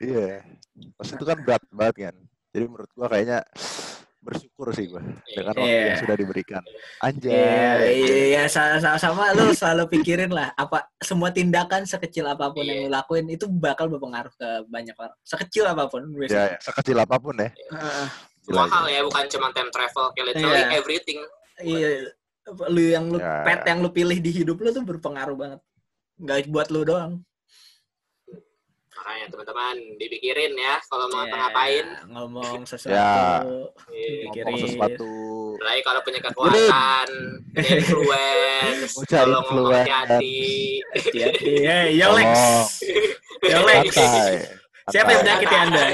iya 0.00 0.42
pasti 0.94 1.12
itu 1.14 1.24
kan 1.24 1.38
berat 1.40 1.62
banget 1.70 1.96
kan 2.04 2.14
jadi 2.50 2.64
menurut 2.66 2.90
gue 2.90 3.06
kayaknya 3.06 3.38
bersyukur 4.20 4.68
sih 4.70 4.84
gue 4.84 5.00
dengan 5.26 5.54
waktu 5.54 5.64
Iya. 5.64 5.80
yang 5.86 5.98
sudah 5.98 6.12
diberikan 6.14 6.60
Iya, 6.60 6.76
anjay 7.00 7.88
iya, 8.28 8.42
sama, 8.46 8.76
sama 8.94 9.32
lu 9.32 9.48
selalu 9.50 9.88
pikirin 9.88 10.28
lah 10.28 10.52
apa 10.54 10.84
semua 10.98 11.32
tindakan 11.32 11.88
sekecil 11.88 12.28
apa 12.28 12.52
pun 12.52 12.60
yang 12.60 12.84
lu 12.84 12.92
lakuin 12.92 13.24
itu 13.26 13.48
bakal 13.48 13.88
berpengaruh 13.88 14.28
ke 14.30 14.48
banyak 14.66 14.92
orang. 14.92 15.16
Sekecil 15.22 15.64
apa 15.64 15.88
pun 15.88 16.04
ya, 16.04 16.16
biasanya. 16.20 16.48
ya 16.50 16.58
sekecil 16.60 16.96
apa 16.98 17.16
pun 17.16 17.34
ya 17.34 17.48
Heeh. 17.48 18.06
semua 18.42 18.66
hal 18.68 18.84
ya 18.86 19.00
bukan 19.00 19.24
cuma 19.26 19.48
time 19.52 19.70
travel 19.70 20.04
kayak 20.12 20.26
literally 20.28 20.58
Iya. 20.58 20.76
everything 20.76 21.18
Iya, 21.60 21.88
lu 22.68 22.82
yang 22.82 23.04
lu 23.06 23.16
Ya. 23.16 23.40
pet 23.40 23.60
yang 23.64 23.78
lu 23.80 23.88
pilih 23.88 24.16
di 24.16 24.30
hidup 24.34 24.56
lu 24.56 24.68
tuh 24.70 24.80
berpengaruh 24.82 25.32
banget. 25.34 25.60
Nggak 26.20 26.52
buat 26.52 26.68
lu 26.70 26.84
doang. 26.84 27.12
makanya 29.00 29.32
teman-teman 29.32 29.76
dipikirin 29.96 30.52
ya 30.60 30.76
kalau 30.84 31.08
mau 31.08 31.24
Ya, 31.30 31.32
ngapain 31.32 31.86
ngomong 32.12 32.68
sesuatu. 32.68 32.92
Ya. 32.92 33.40
Iya. 33.88 34.28
Pikirin. 34.28 34.44
ngomong 34.44 34.60
sesuatu 34.60 35.10
Apalagi 35.60 35.82
kalau 35.84 36.00
punya 36.04 36.20
kekuatan, 36.24 37.08
influence, 37.80 38.92
kalau 39.08 39.44
ngomong 39.44 39.76
hati-hati. 39.76 40.80
Hati-hati. 40.96 41.52
Hey, 41.68 42.00
yo 42.00 42.16
Lex. 42.16 42.32
Tolong. 42.32 42.68
Yo 43.44 43.60
Lex. 43.68 43.84
santai 43.92 44.36
Siapa 44.88 45.08
yang 45.12 45.20
menyakiti 45.22 45.56
Anda? 45.56 45.86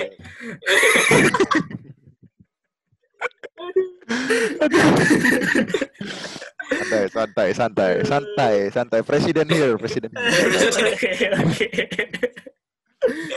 Santai 6.66 7.04
santai 7.10 7.48
santai 7.54 7.92
santai 8.02 8.54
santai 8.72 9.00
presiden 9.02 9.46
here 9.48 9.78
presiden. 9.78 10.10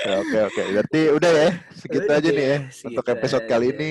Oke, 0.09 0.37
oke. 0.49 0.61
Berarti 0.73 1.01
udah 1.13 1.29
ya 1.29 1.49
segitu 1.77 2.09
aja 2.09 2.29
nih 2.33 2.45
ya 2.49 2.57
Segitu 2.73 2.89
untuk 2.89 3.05
episode 3.13 3.45
kali 3.45 3.69
ini 3.69 3.89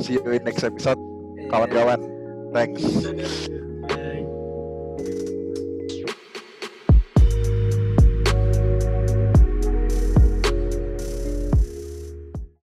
see 0.00 0.16
you 0.16 0.24
in 0.32 0.40
next 0.40 0.64
episode 0.64 0.96
kawan-kawan 1.52 2.00
thanks. 2.56 2.80